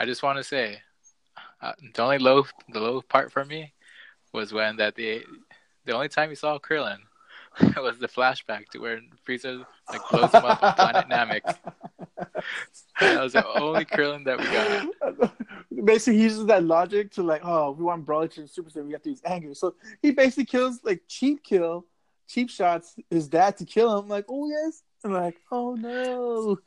I 0.00 0.06
just 0.06 0.22
want 0.22 0.38
to 0.38 0.42
say, 0.42 0.80
uh, 1.60 1.72
the 1.94 2.02
only 2.02 2.16
low, 2.16 2.46
the 2.70 2.80
low 2.80 3.02
part 3.02 3.30
for 3.30 3.44
me 3.44 3.74
was 4.32 4.50
when 4.50 4.76
that 4.76 4.94
the, 4.94 5.22
the 5.84 5.92
only 5.92 6.08
time 6.08 6.30
you 6.30 6.36
saw 6.36 6.58
Krillin 6.58 7.00
was 7.76 7.98
the 7.98 8.08
flashback 8.08 8.70
to 8.70 8.78
where 8.78 9.02
Frieza 9.28 9.66
like 9.90 10.00
blows 10.10 10.32
him 10.32 10.42
up 10.46 10.62
on 10.62 10.72
Planet 10.72 11.06
Namek. 11.10 11.54
That 13.00 13.22
was 13.22 13.34
the 13.34 13.46
only 13.46 13.84
Krillin 13.84 14.24
that 14.24 14.38
we 14.38 15.18
got. 15.18 15.34
basically, 15.84 16.16
he 16.16 16.24
uses 16.24 16.46
that 16.46 16.64
logic 16.64 17.10
to 17.12 17.22
like, 17.22 17.42
oh, 17.44 17.72
we 17.72 17.84
want 17.84 18.06
Broly 18.06 18.32
to 18.32 18.48
Super 18.48 18.70
Saiyan, 18.70 18.86
we 18.86 18.92
have 18.92 19.02
to 19.02 19.10
use 19.10 19.20
anger. 19.26 19.54
So 19.54 19.74
he 20.00 20.12
basically 20.12 20.46
kills 20.46 20.80
like 20.82 21.02
cheap 21.08 21.42
kill, 21.42 21.84
cheap 22.26 22.48
shots 22.48 22.96
his 23.10 23.28
dad 23.28 23.58
to 23.58 23.66
kill 23.66 23.98
him. 23.98 24.08
Like, 24.08 24.24
oh 24.30 24.48
yes, 24.48 24.82
and 25.04 25.12
like, 25.12 25.42
oh 25.52 25.74
no. 25.74 26.58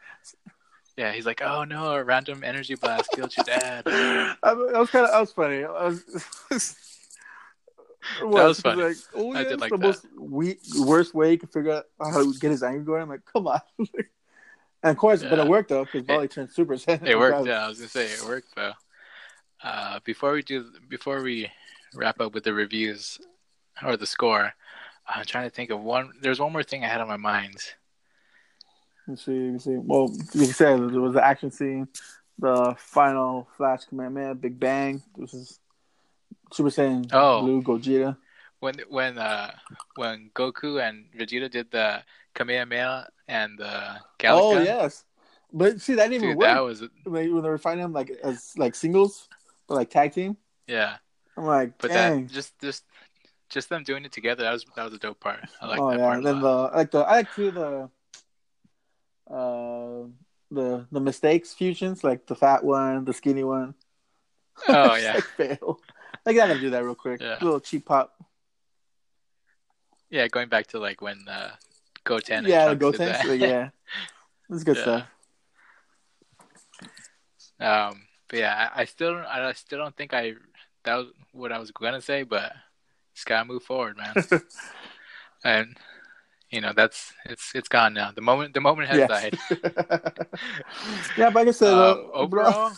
Yeah, 0.98 1.12
he's 1.12 1.26
like, 1.26 1.42
oh 1.42 1.64
no, 1.64 1.94
a 1.94 2.04
random 2.04 2.44
energy 2.44 2.76
blast 2.76 3.10
killed 3.12 3.36
your 3.36 3.44
dad. 3.46 3.84
I, 3.88 4.36
I 4.44 4.54
was 4.54 4.90
kind 4.90 5.06
of, 5.06 5.12
I 5.12 5.20
was 5.20 5.32
funny. 5.32 5.64
I 5.64 5.88
was. 5.88 6.80
That 8.20 8.28
was 8.28 8.60
funny. 8.60 8.84
Like, 8.84 8.98
oh, 9.16 9.34
I 9.34 9.44
did 9.44 9.62
like 9.62 9.72
the 9.72 9.78
that. 9.78 9.86
most 9.86 10.06
we, 10.18 10.58
worst 10.80 11.14
way 11.14 11.32
you 11.32 11.38
can 11.38 11.48
figure 11.48 11.72
out 11.72 11.86
how 12.02 12.22
to 12.22 12.34
get 12.38 12.52
his 12.52 12.62
anger 12.62 12.82
going. 12.82 13.02
I'm 13.02 13.10
like, 13.10 13.24
come 13.32 13.48
on. 13.48 13.62
and 13.80 13.96
of 14.84 14.98
course, 14.98 15.24
but 15.24 15.40
it 15.40 15.48
worked 15.48 15.70
though 15.70 15.86
because 15.86 16.04
Broly 16.04 16.30
turned 16.30 16.52
Super 16.52 16.76
Saiyan. 16.76 17.08
It 17.08 17.18
worked. 17.18 17.48
Yeah, 17.48 17.66
I 17.66 17.68
was 17.70 17.78
gonna 17.78 17.90
say 17.90 18.08
it 18.08 18.24
worked 18.26 18.56
though. 18.56 18.74
Uh, 19.64 20.00
before 20.04 20.34
we 20.34 20.44
do, 20.44 20.66
before 20.90 21.22
we 21.22 21.50
wrap 21.96 22.20
up 22.20 22.34
with 22.34 22.44
the 22.44 22.54
reviews 22.54 23.20
or 23.84 23.96
the 23.96 24.06
score, 24.06 24.54
I'm 25.08 25.26
trying 25.26 25.50
to 25.50 25.56
think 25.56 25.70
of 25.70 25.82
one. 25.82 26.12
There's 26.22 26.42
one 26.42 26.52
more 26.52 26.64
thing 26.64 26.84
I 26.84 26.90
had 26.90 27.00
on 27.00 27.08
my 27.08 27.18
mind. 27.18 27.58
Let's 29.08 29.26
see, 29.26 29.52
let's 29.52 29.66
see. 29.66 29.76
Well, 29.78 30.10
you 30.34 30.46
said, 30.46 30.80
there 30.92 31.02
was 31.02 31.14
the 31.14 31.26
action 31.26 31.52
scene, 31.52 31.88
the 32.40 32.76
final 32.78 33.48
Flash 33.58 33.86
Commandment, 33.86 34.40
Big 34.42 34.60
Bang. 34.60 35.02
This 35.18 35.34
is 35.34 35.60
Super 36.52 36.70
Saiyan 36.70 37.10
Oh. 37.12 37.42
Blue 37.42 37.62
Gogeta. 37.62 38.18
When 38.60 38.76
when 38.88 39.18
uh 39.18 39.52
when 39.96 40.30
Goku 40.34 40.82
and 40.82 41.06
Vegeta 41.18 41.52
did 41.52 41.70
the 41.72 42.02
Kamehameha 42.34 43.10
and 43.28 43.60
the 43.60 43.98
Galick 44.20 44.40
Oh 44.42 44.62
yes, 44.62 45.04
but 45.52 45.82
see 45.82 45.96
that 45.96 46.08
didn't 46.10 46.24
even 46.24 46.38
work. 46.38 46.48
that 46.48 46.62
was 46.62 46.82
when 47.04 47.26
they 47.26 47.50
were 47.50 47.58
fighting 47.58 47.84
him 47.84 47.92
like 47.92 48.10
as 48.24 48.54
like 48.58 48.74
singles, 48.74 49.28
but 49.68 49.76
like 49.76 49.90
tag 49.90 50.14
team. 50.14 50.38
yeah. 50.68 50.96
I'm 51.36 51.44
like, 51.46 51.74
But 51.80 51.90
dang. 51.92 52.28
that 52.28 52.32
just 52.34 52.58
just 52.62 52.86
just 53.50 53.68
them 53.68 53.84
doing 53.84 54.06
it 54.06 54.14
together. 54.14 54.44
That 54.44 54.54
was 54.54 54.66
that 54.78 54.86
was 54.86 54.94
a 54.94 54.98
dope 55.00 55.20
part. 55.20 55.40
I 55.60 55.66
like 55.68 55.78
that. 55.78 55.84
oh 55.84 55.90
that 55.92 55.98
yeah, 56.00 56.06
part 56.06 56.18
and 56.18 56.26
then 56.26 56.40
the 56.40 56.56
like 56.74 56.92
the 56.92 57.00
I 57.00 57.16
like 57.18 57.34
too 57.36 57.52
the 57.52 57.90
uh 59.30 60.08
the 60.52 60.86
the 60.92 61.00
mistakes 61.00 61.54
fusions 61.54 62.04
like 62.04 62.26
the 62.28 62.36
fat 62.36 62.64
one, 62.64 63.06
the 63.06 63.14
skinny 63.14 63.44
one. 63.44 63.74
Oh 64.68 64.96
yeah, 64.96 65.14
like 65.16 65.24
fail. 65.24 65.80
Like 66.26 66.36
I 66.36 66.48
gotta 66.48 66.60
do 66.60 66.70
that 66.72 66.84
real 66.84 66.96
quick. 66.96 67.22
Yeah. 67.22 67.38
little 67.42 67.60
cheap 67.60 67.86
pop. 67.86 68.14
yeah. 70.10 70.28
Going 70.28 70.50
back 70.50 70.68
to 70.68 70.80
like 70.80 71.02
when 71.02 71.28
uh, 71.28 71.52
Goten. 72.04 72.46
yeah, 72.46 72.70
the 72.74 72.76
Trunks 72.78 73.00
did 73.00 73.08
Gotenks. 73.08 73.22
that. 73.24 73.28
Like, 73.30 73.40
yeah, 73.42 73.70
it's 74.52 74.64
good 74.64 74.78
Yeah. 74.78 74.82
stuff. 74.84 75.08
Um, 77.60 78.02
but 78.28 78.40
yeah, 78.40 78.70
I, 78.76 78.82
I 78.82 78.86
still 78.86 79.14
don't. 79.14 79.26
I 79.26 79.52
still 79.54 79.80
don't 79.80 79.96
think 79.96 80.14
I 80.14 80.34
that 80.84 80.96
was 80.96 81.08
what 81.32 81.52
I 81.52 81.60
was 81.60 81.72
gonna 81.72 82.02
say, 82.02 82.24
but 82.24 82.52
just 83.16 83.26
gotta 83.26 83.46
move 83.46 83.64
forward, 83.64 83.98
man. 83.98 84.16
and 85.44 85.78
you 86.54 86.62
know 86.62 86.72
that's 86.76 87.12
it's 87.26 87.52
it's 87.56 87.68
gone 87.68 87.94
now. 87.94 88.12
The 88.12 88.22
moment 88.22 88.54
the 88.54 88.62
moment 88.62 88.88
has 88.90 89.00
Yes. 89.00 89.10
died. 89.10 89.38
yeah, 91.18 91.30
but 91.30 91.36
like 91.36 91.48
I 91.48 91.52
said, 91.52 91.74
uh, 91.78 91.92
Um, 91.94 92.12
overall, 92.14 92.72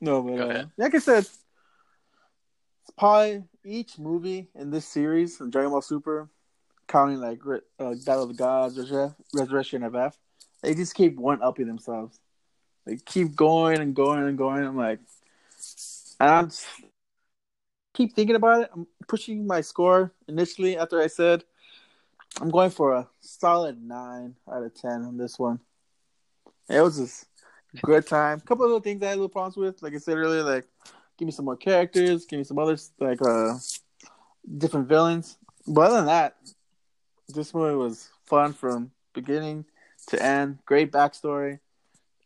no, 0.00 0.22
but 0.22 0.40
uh, 0.40 0.64
like 0.76 0.94
I 0.94 0.98
said, 0.98 1.24
it's 1.24 2.92
probably 2.96 3.44
each 3.64 3.98
movie 3.98 4.48
in 4.54 4.70
this 4.70 4.86
series, 4.86 5.38
Dragon 5.50 5.70
Ball 5.70 5.82
Super, 5.82 6.28
counting 6.86 7.20
like 7.20 7.40
uh, 7.46 7.94
Battle 8.06 8.22
of 8.22 8.28
the 8.28 8.34
Gods, 8.34 8.78
Resurrection 9.34 9.82
of 9.82 9.94
F, 9.96 10.16
they 10.62 10.74
just 10.74 10.94
keep 10.94 11.16
one 11.16 11.42
upping 11.42 11.66
themselves. 11.66 12.18
They 12.86 12.96
keep 12.96 13.34
going 13.36 13.80
and 13.80 13.94
going 13.94 14.22
and 14.22 14.38
going. 14.38 14.64
I'm 14.64 14.76
like, 14.76 15.00
and 16.20 16.30
I'm 16.30 16.46
just, 16.48 16.66
keep 17.98 18.14
thinking 18.14 18.36
about 18.36 18.62
it. 18.62 18.70
I'm 18.72 18.86
pushing 19.08 19.44
my 19.44 19.60
score 19.60 20.12
initially 20.28 20.78
after 20.78 21.02
I 21.02 21.08
said 21.08 21.42
I'm 22.40 22.48
going 22.48 22.70
for 22.70 22.94
a 22.94 23.08
solid 23.20 23.82
nine 23.82 24.36
out 24.50 24.62
of 24.62 24.72
ten 24.72 25.02
on 25.02 25.16
this 25.16 25.36
one. 25.36 25.58
It 26.68 26.80
was 26.80 26.98
just 26.98 27.26
a 27.74 27.84
good 27.84 28.06
time. 28.06 28.38
A 28.38 28.40
couple 28.42 28.64
of 28.64 28.70
little 28.70 28.80
things 28.80 29.02
I 29.02 29.08
had 29.08 29.16
little 29.16 29.28
problems 29.28 29.56
with, 29.56 29.82
like 29.82 29.94
I 29.94 29.98
said 29.98 30.16
earlier, 30.16 30.44
like 30.44 30.64
give 31.16 31.26
me 31.26 31.32
some 31.32 31.46
more 31.46 31.56
characters, 31.56 32.24
give 32.24 32.38
me 32.38 32.44
some 32.44 32.60
others 32.60 32.92
like 33.00 33.20
uh 33.20 33.54
different 34.58 34.86
villains. 34.86 35.36
But 35.66 35.88
other 35.88 35.96
than 35.96 36.06
that, 36.06 36.36
this 37.28 37.52
movie 37.52 37.74
was 37.74 38.10
fun 38.26 38.52
from 38.52 38.92
beginning 39.12 39.64
to 40.06 40.22
end. 40.22 40.58
Great 40.66 40.92
backstory, 40.92 41.58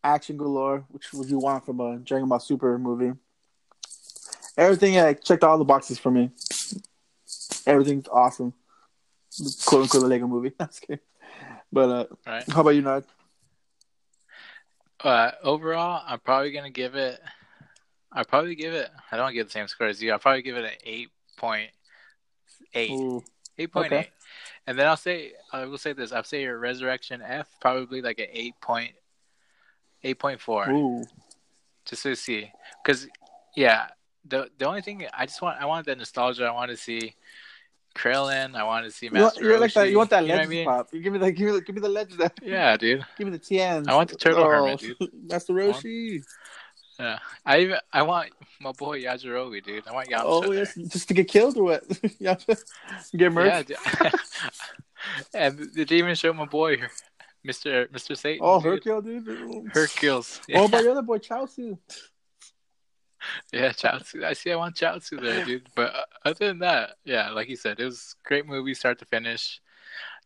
action 0.05 0.37
galore, 0.37 0.85
which 0.91 1.15
would 1.15 1.31
you 1.31 1.39
want 1.39 1.65
from 1.65 1.81
a 1.81 1.97
Dragon 1.97 2.29
Ball 2.29 2.41
Super 2.41 2.79
movie. 2.79 3.19
Everything 4.57 4.97
like 4.97 5.25
checked 5.25 5.45
all 5.45 5.59
the 5.59 5.65
boxes 5.65 5.99
for 5.99 6.11
me. 6.11 6.31
Everything's 7.67 8.09
awesome. 8.09 8.53
Quote 9.65 9.83
unquote 9.83 10.03
Lego 10.05 10.27
movie. 10.27 10.53
That's 10.59 10.81
good. 10.81 11.01
But 11.73 11.89
uh, 11.89 12.07
right? 12.27 12.45
how 12.51 12.61
about 12.61 12.71
you, 12.71 12.83
Nod? 12.83 13.05
Uh, 15.03 15.33
overall, 15.43 16.03
I'm 16.07 16.21
probably 16.21 16.53
gonna 16.53 16.71
give 16.71 16.95
it. 16.95 17.21
I'll 18.13 18.25
probably 18.25 18.55
give 18.55 18.75
it. 18.75 18.91
I 19.11 19.17
don't 19.17 19.33
give 19.33 19.47
the 19.47 19.53
same 19.53 19.69
score 19.69 19.87
as 19.87 20.03
you. 20.03 20.13
I'll 20.13 20.19
probably 20.19 20.43
give 20.43 20.57
it 20.57 20.65
an 20.65 20.79
eight 20.85 21.09
point 21.37 21.71
eight. 22.75 22.91
Ooh, 22.91 23.25
Eight 23.59 23.73
point 23.73 23.93
eight. 23.93 23.97
Okay. 23.97 24.11
And 24.67 24.79
then 24.79 24.87
I'll 24.87 24.97
say 24.97 25.33
I 25.53 25.65
will 25.65 25.79
say 25.79 25.93
this. 25.93 26.13
I'll 26.13 26.25
say 26.25 26.43
your 26.43 26.59
resurrection 26.59 27.23
F 27.23 27.49
probably 27.61 28.03
like 28.03 28.19
an 28.19 28.29
eight 28.33 28.55
point 28.61 28.93
eight 30.05 30.19
point 30.19 30.41
four. 30.41 30.69
ooh. 30.71 31.05
Just 31.85 32.03
to 32.05 32.15
see. 32.15 32.51
Because 32.83 33.09
yeah, 33.57 33.89
the 34.27 34.49
the 34.59 34.67
only 34.67 34.83
thing 34.83 35.07
I 35.17 35.27
just 35.27 35.43
want 35.43 35.61
I 35.61 35.67
want 35.67 35.87
that 35.87 35.99
nostalgia. 35.99 36.45
I 36.45 36.51
want 36.53 36.71
to 36.71 36.77
see 36.77 37.15
Krillin. 37.95 38.55
I 38.55 38.65
want 38.65 38.87
to 38.87 38.91
see 38.91 39.07
You 39.07 39.13
Master 39.13 39.43
you're 39.43 39.59
like 39.59 39.75
that. 39.75 39.87
Roshi. 39.87 39.91
You 39.91 39.99
want 39.99 40.11
that 40.11 40.27
You 40.27 40.35
I 40.35 40.47
mean? 40.47 40.65
pop. 40.65 40.89
You 40.93 41.01
give 41.01 41.13
me 41.13 41.19
the 41.19 41.33
give 41.33 41.47
me 41.47 41.53
the, 41.53 41.61
give 41.61 41.75
me 41.75 41.81
the 41.81 41.89
legend. 41.89 42.31
Yeah, 42.43 42.77
dude. 42.77 43.05
Give 43.19 43.27
me 43.27 43.37
the 43.37 43.39
TNs. 43.39 43.89
I 43.89 43.95
want 43.95 44.11
the 44.11 44.17
Turtle 44.17 44.45
oh, 44.45 44.49
Hermit, 44.49 44.81
dude. 44.81 44.97
Master 45.29 45.53
Roshi. 45.53 46.23
Yeah. 46.99 47.19
I 47.45 47.59
even 47.61 47.77
I 47.93 48.03
want 48.03 48.31
my 48.61 48.73
boy 48.73 49.03
Yajirobe, 49.03 49.63
dude. 49.65 49.87
I 49.89 49.93
want 49.93 50.09
Yamcha. 50.09 50.23
Oh 50.25 50.41
there. 50.43 50.55
yes, 50.55 50.75
just 50.75 51.09
to 51.09 51.15
get 51.15 51.29
killed 51.29 51.57
or 51.57 51.65
what? 51.65 51.85
yeah, 52.19 52.37
get 53.17 53.33
murdered. 53.33 53.71
Yeah, 53.71 54.11
and 55.35 55.59
they 55.75 55.97
even 55.97 56.15
show 56.15 56.33
my 56.33 56.45
boy, 56.45 56.77
here. 56.77 56.91
Mister 57.45 57.89
Mister 57.93 58.15
Satan? 58.15 58.41
oh, 58.45 58.61
dude? 58.61 58.85
Hercule, 58.85 59.03
dude. 59.03 59.71
Hercules. 59.73 60.41
Oh, 60.43 60.45
Yeah, 60.49 60.67
but 60.71 60.83
your 60.83 60.93
other 60.93 61.03
boy 61.03 61.19
Chaozu. 61.19 61.77
yeah, 63.53 63.71
Chaozu. 63.71 64.25
I 64.25 64.33
see. 64.33 64.51
I 64.53 64.57
want 64.57 64.77
Chaozu 64.77 65.21
there, 65.21 65.45
dude. 65.45 65.69
But 65.75 65.95
uh, 65.95 66.03
other 66.25 66.47
than 66.49 66.59
that, 66.61 66.97
yeah, 67.05 67.31
like 67.31 67.49
you 67.49 67.57
said, 67.57 67.81
it 67.81 67.85
was 67.85 68.15
great 68.25 68.47
movie, 68.47 68.75
start 68.75 68.99
to 69.01 69.05
finish. 69.05 69.61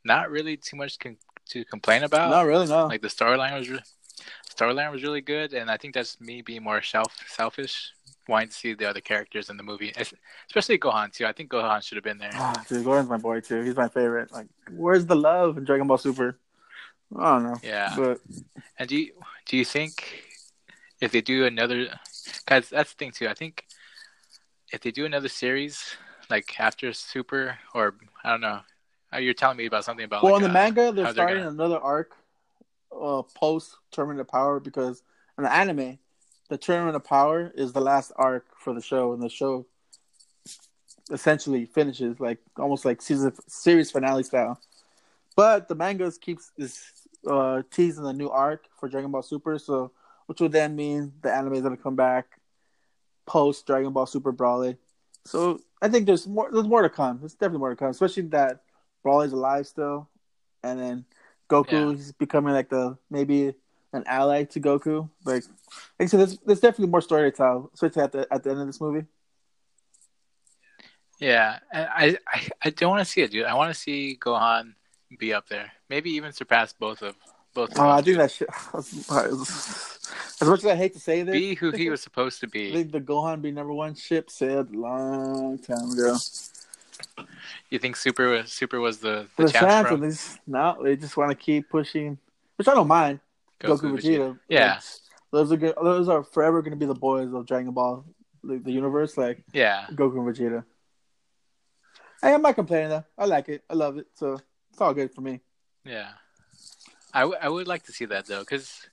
Not 0.05 0.31
really 0.31 0.57
too 0.57 0.77
much 0.77 0.99
con- 0.99 1.17
to 1.51 1.65
complain 1.65 2.03
about. 2.05 2.31
no, 2.31 2.45
really, 2.45 2.67
no. 2.67 2.87
Like 2.87 3.03
the 3.03 3.09
storyline 3.09 3.59
was, 3.59 3.69
re- 3.69 3.81
storyline 4.55 4.91
was 4.93 5.03
really 5.03 5.21
good, 5.21 5.53
and 5.53 5.71
I 5.71 5.77
think 5.77 5.95
that's 5.95 6.21
me 6.21 6.43
being 6.43 6.63
more 6.63 6.81
self 6.83 7.17
selfish, 7.27 7.93
wanting 8.29 8.49
to 8.49 8.55
see 8.55 8.75
the 8.75 8.89
other 8.89 9.01
characters 9.01 9.51
in 9.51 9.57
the 9.57 9.63
movie, 9.63 9.93
Es- 9.97 10.15
especially 10.49 10.79
Gohan 10.79 11.13
too. 11.13 11.27
I 11.27 11.33
think 11.33 11.51
Gohan 11.51 11.83
should 11.83 11.97
have 11.97 12.05
been 12.05 12.19
there. 12.19 12.31
Ah, 12.35 12.65
dude, 12.69 12.85
Gohan's 12.85 13.09
my 13.09 13.17
boy 13.19 13.41
too. 13.41 13.63
He's 13.63 13.77
my 13.77 13.89
favorite. 13.89 14.33
Like, 14.33 14.47
where's 14.71 15.07
the 15.07 15.17
love 15.17 15.59
in 15.59 15.65
Dragon 15.65 15.87
Ball 15.87 15.99
Super? 15.99 16.39
I 17.17 17.35
don't 17.35 17.45
know. 17.45 17.57
Yeah. 17.63 17.95
But 17.97 18.21
And 18.79 18.89
do 18.89 18.97
you 18.97 19.13
do 19.47 19.57
you 19.57 19.65
think 19.65 20.25
if 21.01 21.13
they 21.13 21.21
do 21.21 21.45
another, 21.47 21.89
guys, 22.47 22.69
that's 22.69 22.93
the 22.93 22.97
thing 22.97 23.13
too. 23.13 23.29
I 23.29 23.35
think 23.35 23.65
if 24.73 24.81
they 24.81 24.91
do 24.91 25.07
another 25.07 25.29
series 25.29 25.97
like 26.31 26.59
after 26.59 26.93
Super 26.93 27.59
or 27.75 27.95
I 28.25 28.31
don't 28.31 28.41
know, 28.41 28.61
uh, 29.13 29.19
you're 29.19 29.35
telling 29.35 29.57
me 29.57 29.67
about 29.67 29.85
something 29.85 30.05
about 30.05 30.23
well, 30.23 30.33
like, 30.35 30.43
in 30.43 30.53
the 30.53 30.59
uh, 30.59 30.63
manga, 30.63 30.93
they're 30.93 31.11
starting 31.13 31.39
gonna- 31.39 31.51
another 31.51 31.79
arc, 31.79 32.17
uh, 32.93 33.23
post 33.23 33.77
Tournament 33.91 34.21
of 34.21 34.29
Power 34.29 34.61
because 34.61 35.03
in 35.39 35.45
the 35.45 35.53
anime, 35.53 35.99
the 36.49 36.59
Tournament 36.59 36.97
of 36.97 37.05
Power 37.05 37.53
is 37.55 37.73
the 37.73 37.81
last 37.81 38.13
arc 38.17 38.47
for 38.59 38.75
the 38.75 38.81
show, 38.81 39.13
and 39.13 39.23
the 39.23 39.29
show 39.29 39.67
essentially 41.11 41.67
finishes 41.67 42.19
like 42.19 42.39
almost 42.59 42.85
like 42.85 43.01
season 43.01 43.33
series 43.47 43.91
finale 43.91 44.23
style. 44.23 44.61
But 45.37 45.69
the 45.69 45.75
mangas 45.75 46.19
keeps 46.19 46.51
is 46.57 46.83
uh, 47.27 47.63
teasing 47.71 48.07
a 48.07 48.13
new 48.13 48.29
arc 48.29 48.65
for 48.79 48.89
Dragon 48.89 49.11
Ball 49.11 49.23
Super, 49.23 49.59
so 49.59 49.93
which 50.27 50.41
would 50.41 50.53
then 50.53 50.77
mean 50.77 51.13
the 51.23 51.33
anime 51.33 51.55
is 51.55 51.63
gonna 51.63 51.77
come 51.77 51.97
back 51.97 52.27
post 53.27 53.67
Dragon 53.67 53.93
Ball 53.93 54.07
Super 54.07 54.33
Broly. 54.33 54.77
So 55.25 55.61
I 55.83 55.89
think 55.89 56.07
there's 56.07 56.27
more. 56.27 56.49
There's 56.53 56.69
more 56.69 56.83
to 56.83 56.89
come. 56.91 57.19
There's 57.19 57.35
definitely 57.35 57.59
more 57.59 57.71
to 57.71 57.77
come, 57.77 57.91
especially 57.91 58.23
that 58.25 58.63
Broly's 59.05 59.33
alive 59.33 59.67
still, 59.67 60.09
and 60.63 60.79
then 60.81 61.05
Goku 61.51 61.73
Yeah. 61.73 61.97
he's 61.97 62.13
becoming 62.13 62.55
like 62.55 62.69
the 62.69 62.97
maybe 63.11 63.55
an 63.93 64.05
ally 64.07 64.45
to 64.45 64.61
Goku. 64.61 65.09
Like, 65.25 65.45
like 65.99 66.01
I 66.01 66.07
said, 66.07 66.21
there's, 66.21 66.39
there's 66.39 66.61
definitely 66.61 66.91
more 66.91 67.01
story 67.01 67.31
to 67.31 67.37
tell, 67.37 67.71
especially 67.75 68.03
at 68.03 68.13
the 68.13 68.27
at 68.33 68.43
the 68.43 68.51
end 68.51 68.61
of 68.61 68.67
this 68.67 68.81
movie. 68.81 69.07
Yeah, 71.19 71.59
and 71.73 71.89
I 71.93 72.19
I, 72.33 72.49
I 72.65 72.71
don't 72.71 72.91
want 72.91 73.05
to 73.05 73.11
see 73.11 73.23
it, 73.23 73.31
dude. 73.31 73.47
I 73.47 73.55
want 73.55 73.75
to 73.75 73.81
see 73.81 74.19
Gohan 74.21 74.75
be 75.19 75.33
up 75.33 75.49
there, 75.49 75.73
maybe 75.89 76.11
even 76.11 76.33
surpass 76.33 76.73
both 76.73 77.03
of 77.03 77.17
both. 77.55 77.73
Of 77.73 77.79
Oh, 77.81 77.89
I 77.89 78.03
think 78.03 78.19
that 78.19 78.31
shit. 78.31 78.49
As 80.41 80.49
much 80.49 80.61
as 80.61 80.67
I 80.67 80.75
hate 80.77 80.93
to 80.95 81.01
say 81.01 81.23
this, 81.23 81.33
be 81.35 81.55
who 81.55 81.71
he 81.71 81.89
was 81.91 82.03
supposed 82.03 82.41
to 82.41 82.47
I 82.47 82.51
be. 82.51 82.73
think 82.73 82.93
the 82.93 83.01
Gohan 83.01 83.43
be 83.43 83.51
number 83.51 83.73
one 83.73 83.95
ship 83.95 84.31
sailed 84.31 84.75
a 84.75 84.79
long 84.79 85.59
time 85.59 85.93
ago. 85.93 86.17
You 87.71 87.79
think 87.79 87.97
Super 87.97 88.29
was 88.31 88.53
Super 88.53 88.81
was 88.81 88.99
the 88.99 89.27
the 89.37 89.45
the 89.45 89.51
chance 89.53 89.65
fans, 89.73 89.89
for 89.89 89.95
him? 89.95 90.01
they 90.01 90.09
just, 90.09 90.39
no, 90.47 90.79
they 90.83 90.97
just 90.97 91.17
want 91.17 91.31
to 91.31 91.37
keep 91.37 91.69
pushing, 91.69 92.19
which 92.57 92.69
I 92.69 92.75
don't 92.75 92.89
mind. 92.89 93.21
Goku, 93.61 93.93
Vegeta. 93.99 94.39
Yeah. 94.49 94.75
Like, 94.75 94.83
those 95.33 95.53
are 95.53 95.57
good. 95.57 95.75
Those 95.83 96.09
are 96.09 96.23
forever 96.23 96.63
going 96.63 96.73
to 96.73 96.77
be 96.77 96.87
the 96.87 96.95
boys 96.95 97.33
of 97.33 97.47
Dragon 97.47 97.73
Ball, 97.73 98.05
the, 98.45 98.59
the 98.59 98.71
universe. 98.71 99.17
Like 99.17 99.43
Yeah, 99.53 99.87
Goku 99.93 100.19
and 100.25 100.37
Vegeta. 100.37 100.65
Hey, 102.23 102.33
I'm 102.35 102.43
not 102.43 102.55
complaining 102.55 102.91
though. 102.91 103.05
I 103.19 103.25
like 103.27 103.49
it. 103.49 103.65
I 103.69 103.75
love 103.75 103.99
it. 103.99 104.07
So 104.15 104.39
it's 104.71 104.81
all 104.81 104.95
good 104.95 105.13
for 105.15 105.21
me. 105.23 105.41
yeah. 105.85 106.11
I, 107.15 107.21
w- 107.21 107.39
I 107.41 107.49
would 107.49 107.67
like 107.67 107.85
to 107.85 107.93
see 107.93 108.05
that 108.07 108.27
though, 108.27 108.41
because 108.41 108.87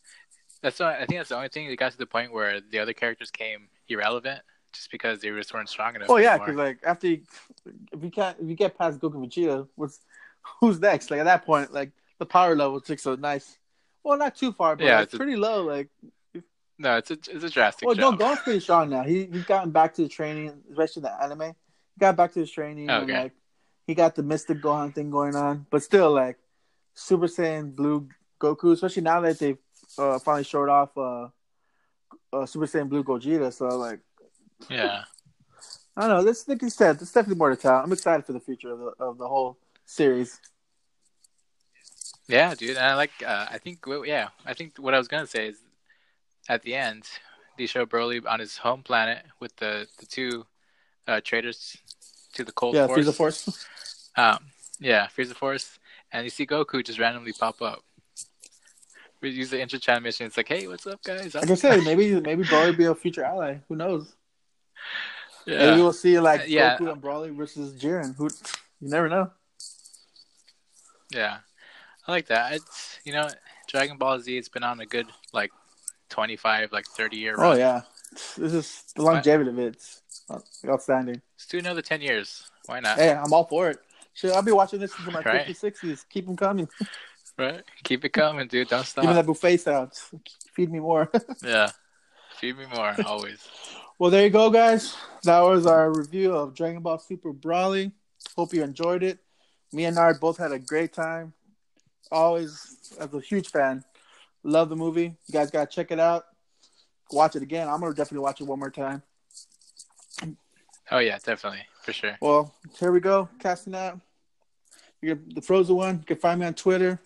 that's 0.63 0.80
the, 0.80 0.86
I 0.86 1.06
think 1.06 1.19
that's 1.19 1.30
the 1.30 1.36
only 1.36 1.49
thing 1.49 1.67
that 1.67 1.76
got 1.78 1.91
to 1.91 1.97
the 1.97 2.08
point 2.08 2.34
where 2.34 2.60
the 2.62 2.80
other 2.80 2.93
characters 2.93 3.30
came 3.30 3.67
irrelevant, 3.88 4.41
just 4.73 4.89
because 4.89 5.19
they 5.21 5.30
just 5.30 5.54
weren't 5.54 5.69
strong 5.69 5.93
enough. 5.95 6.10
Oh 6.10 6.17
yeah, 6.17 6.38
because 6.39 6.56
like 6.56 6.80
after 6.84 7.08
you, 7.08 7.21
if 7.91 8.04
you 8.04 8.10
can't 8.10 8.36
if 8.41 8.49
you 8.49 8.56
get 8.56 8.76
past 8.78 8.99
Goku 8.99 9.15
and 9.21 9.30
Vegeta, 9.32 9.67
what's 9.76 9.99
who's 10.60 10.80
next? 10.80 11.12
Like 11.12 11.19
at 11.19 11.26
that 11.26 11.45
point, 11.45 11.71
like 11.71 11.91
the 12.17 12.26
power 12.26 12.56
level 12.56 12.82
takes 12.82 13.06
a 13.06 13.15
nice. 13.17 13.58
Well, 14.04 14.17
not 14.17 14.36
too 14.36 14.52
far, 14.52 14.76
but 14.76 14.86
Yeah, 14.86 14.95
like, 14.95 15.04
it's 15.04 15.13
a- 15.13 15.17
pretty 15.17 15.36
low. 15.36 15.63
Like, 15.63 15.89
no, 16.80 16.97
it's 16.97 17.12
a 17.12 17.13
it's 17.13 17.43
a 17.43 17.49
drastic 17.49 17.86
well, 17.88 17.95
no, 17.95 18.12
jump. 18.12 18.21
Gohan's 18.21 18.39
pretty 18.41 18.60
strong 18.60 18.89
now. 18.89 19.04
He 19.04 19.26
he's 19.32 19.45
gotten 19.45 19.71
back 19.71 19.93
to 19.95 20.02
the 20.04 20.10
training, 20.10 20.54
especially 20.71 21.02
in 21.02 21.04
the 21.04 21.23
anime. 21.23 21.41
He 21.95 21.99
got 21.99 22.15
back 22.15 22.34
to 22.34 22.39
his 22.39 22.52
training, 22.52 22.89
and 22.89 23.04
Okay. 23.04 23.21
like 23.23 23.32
he 23.86 23.93
got 23.95 24.15
the 24.15 24.23
Mystic 24.23 24.60
Gohan 24.62 24.93
thing 24.95 25.12
going 25.12 25.36
on. 25.36 25.65
But 25.69 25.84
still, 25.84 26.12
like 26.12 26.38
Super 26.95 27.28
Saiyan 27.28 27.76
Blue 27.76 28.08
Goku, 28.41 28.71
especially 28.73 29.04
now 29.04 29.21
that 29.21 29.39
they've 29.39 29.58
uh, 29.97 30.19
finally 30.19 30.43
showed 30.43 30.69
off 30.69 30.97
uh, 30.97 31.27
uh, 32.32 32.45
Super 32.45 32.65
Saiyan 32.65 32.89
Blue 32.89 33.03
Gogeta. 33.03 33.51
So 33.53 33.65
like, 33.67 33.99
Yeah, 34.69 35.03
I 35.95 36.01
don't 36.08 36.10
know. 36.10 36.23
This, 36.23 36.47
like 36.47 36.62
you 36.62 36.69
said, 36.69 36.99
there's 36.99 37.12
definitely 37.12 37.38
more 37.38 37.49
to 37.49 37.56
tell. 37.56 37.75
I'm 37.75 37.91
excited 37.91 38.25
for 38.25 38.34
the 38.34 38.39
future 38.39 38.71
of 38.71 38.79
the 38.79 39.03
of 39.03 39.17
the 39.17 39.27
whole 39.27 39.58
series. 39.86 40.39
yeah, 42.27 42.56
dude. 42.56 42.77
And 42.77 42.86
I 42.86 42.95
like. 42.95 43.12
Uh, 43.25 43.47
I 43.51 43.58
think. 43.58 43.86
Yeah, 44.06 44.29
I 44.45 44.53
think 44.53 44.77
what 44.77 44.93
I 44.93 44.97
was 44.97 45.08
gonna 45.08 45.27
say 45.27 45.49
is, 45.49 45.58
at 46.49 46.63
the 46.63 46.75
end, 46.75 47.03
they 47.58 47.65
show 47.65 47.86
Broly 47.86 48.23
on 48.27 48.39
his 48.39 48.58
home 48.58 48.82
planet 48.84 49.23
with 49.39 49.56
the 49.58 49.88
the 49.99 50.06
two 50.06 50.45
uh, 51.08 51.21
traders 51.23 51.77
to 52.34 52.43
the 52.43 52.51
cold 52.51 52.75
yeah, 52.75 52.88
force. 52.88 53.06
Frieza 53.06 53.13
Force. 53.13 53.67
Um, 54.15 54.39
yeah, 54.79 55.08
Frieza 55.08 55.36
Force, 55.36 55.79
and 56.12 56.23
you 56.23 56.29
see 56.29 56.45
Goku 56.45 56.84
just 56.84 56.99
randomly 56.99 57.34
pop 57.34 57.62
up. 57.62 57.84
We 59.23 59.29
use 59.31 59.49
the 59.49 59.59
inter 59.59 59.77
chat 59.79 60.03
mission. 60.03 60.27
It's 60.27 60.38
like, 60.38 60.49
hey, 60.49 60.67
what's 60.67 60.86
up, 60.86 61.01
guys? 61.03 61.33
Like 61.33 61.49
I 61.49 61.55
said, 61.55 61.83
maybe 61.83 62.19
maybe 62.19 62.43
Broly 62.43 62.67
will 62.67 62.73
be 62.73 62.86
a 62.86 62.93
future 62.93 63.23
ally. 63.23 63.57
Who 63.69 63.75
knows? 63.75 64.13
Yeah. 65.45 65.65
Maybe 65.65 65.81
we'll 65.81 65.93
see 65.93 66.19
like 66.19 66.41
Uh, 66.41 66.45
yeah. 66.47 66.77
Goku 66.77 66.91
and 66.91 67.01
Broly 67.01 67.36
versus 67.36 67.73
Jiren. 67.73 68.15
Who 68.17 68.25
you 68.79 68.89
never 68.89 69.09
know. 69.09 69.31
Yeah, 71.12 71.38
I 72.07 72.12
like 72.12 72.27
that. 72.27 72.53
It's 72.53 72.99
you 73.05 73.13
know, 73.13 73.29
Dragon 73.67 73.97
Ball 73.97 74.19
Z. 74.19 74.38
It's 74.38 74.49
been 74.49 74.63
on 74.63 74.79
a 74.79 74.86
good 74.86 75.07
like 75.31 75.51
twenty 76.09 76.36
five, 76.36 76.71
like 76.71 76.86
thirty 76.86 77.17
year 77.17 77.36
Oh 77.38 77.53
yeah, 77.53 77.81
this 78.12 78.53
is 78.53 78.83
the 78.95 79.03
longevity 79.03 79.49
of 79.49 79.59
it. 79.59 79.75
It's 79.75 80.01
outstanding. 80.67 81.21
Let's 81.36 81.45
do 81.47 81.59
another 81.59 81.81
ten 81.81 82.01
years. 82.01 82.49
Why 82.65 82.79
not? 82.79 82.97
Hey, 82.97 83.13
I'm 83.13 83.31
all 83.31 83.45
for 83.45 83.69
it. 83.69 83.79
Shit, 84.13 84.31
I'll 84.31 84.41
be 84.41 84.51
watching 84.51 84.79
this 84.79 84.97
until 84.97 85.13
my 85.13 85.21
Right. 85.25 85.47
50s, 85.47 85.73
60s. 85.81 86.05
Keep 86.09 86.27
them 86.27 86.38
coming. 86.38 86.67
Right? 87.38 87.63
Keep 87.84 88.06
it 88.06 88.10
coming, 88.10 88.48
dude. 88.48 88.67
Don't 88.67 88.86
stop. 88.86 89.06
Me 89.06 89.13
that 89.13 89.26
buffet 89.26 89.58
sound. 89.58 89.91
Feed 90.56 90.72
me 90.72 90.80
more. 90.80 91.10
Yeah. 91.43 91.72
Feed 92.38 92.58
me 92.58 92.65
more, 92.76 92.96
always. 93.06 93.48
well, 93.98 94.12
there 94.12 94.24
you 94.24 94.30
go, 94.30 94.50
guys. 94.50 94.96
That 95.24 95.39
was 95.41 95.65
our 95.65 95.91
review 95.93 96.34
of 96.34 96.54
Dragon 96.54 96.82
Ball 96.82 97.00
Super 97.00 97.32
Broly. 97.32 97.91
Hope 98.36 98.54
you 98.54 98.63
enjoyed 98.63 99.04
it. 99.04 99.19
Me 99.72 99.86
and 99.86 99.96
Nard 99.96 100.19
both 100.19 100.38
had 100.38 100.52
a 100.52 100.60
great 100.60 100.93
time. 100.93 101.34
Always, 102.12 102.91
as 103.00 103.13
a 103.13 103.19
huge 103.22 103.50
fan, 103.50 103.84
love 104.43 104.69
the 104.69 104.76
movie. 104.76 105.15
You 105.28 105.32
guys 105.32 105.52
gotta 105.52 105.67
check 105.67 105.91
it 105.91 106.00
out. 106.00 106.26
Watch 107.12 107.36
it 107.36 107.43
again. 107.43 107.67
I'm 107.69 107.80
gonna 107.80 107.93
definitely 107.93 108.24
watch 108.24 108.41
it 108.41 108.48
one 108.48 108.60
more 108.60 108.72
time. 108.72 109.02
Oh 110.91 111.00
yeah, 111.00 111.17
definitely. 111.24 111.62
For 111.84 111.93
sure. 111.93 112.17
Well, 112.22 112.54
here 112.80 112.91
we 112.91 113.00
go. 113.00 113.30
Casting 113.39 113.76
out. 113.76 114.00
You're 115.02 115.19
the 115.34 115.41
frozen 115.41 115.76
one. 115.76 116.00
You 116.00 116.06
can 116.06 116.17
find 116.17 116.39
me 116.39 116.46
on 116.46 116.54
Twitter 116.54 117.00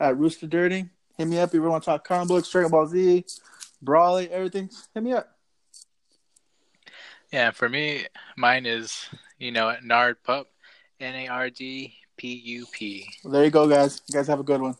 at 0.00 0.18
Rooster 0.18 0.46
Dirty. 0.46 0.86
Hit 1.16 1.26
me 1.28 1.38
up 1.38 1.50
if 1.50 1.54
you 1.54 1.62
want 1.62 1.82
to 1.82 1.90
talk 1.90 2.06
comic 2.06 2.28
books, 2.28 2.50
Dragon 2.50 2.70
Ball 2.70 2.86
Z, 2.86 3.24
Broly, 3.84 4.28
everything. 4.28 4.70
Hit 4.94 5.02
me 5.02 5.12
up. 5.12 5.28
Yeah, 7.32 7.50
for 7.50 7.68
me, 7.68 8.06
mine 8.36 8.66
is, 8.66 9.06
you 9.38 9.52
know, 9.52 9.74
Nard 9.82 10.22
Pup. 10.22 10.48
N 10.98 11.14
A 11.14 11.28
R 11.28 11.50
D 11.50 11.94
P 12.16 12.32
U 12.32 12.66
P. 12.72 13.06
There 13.24 13.44
you 13.44 13.50
go, 13.50 13.68
guys. 13.68 14.00
You 14.08 14.14
guys 14.14 14.28
have 14.28 14.40
a 14.40 14.44
good 14.44 14.60
one. 14.60 14.76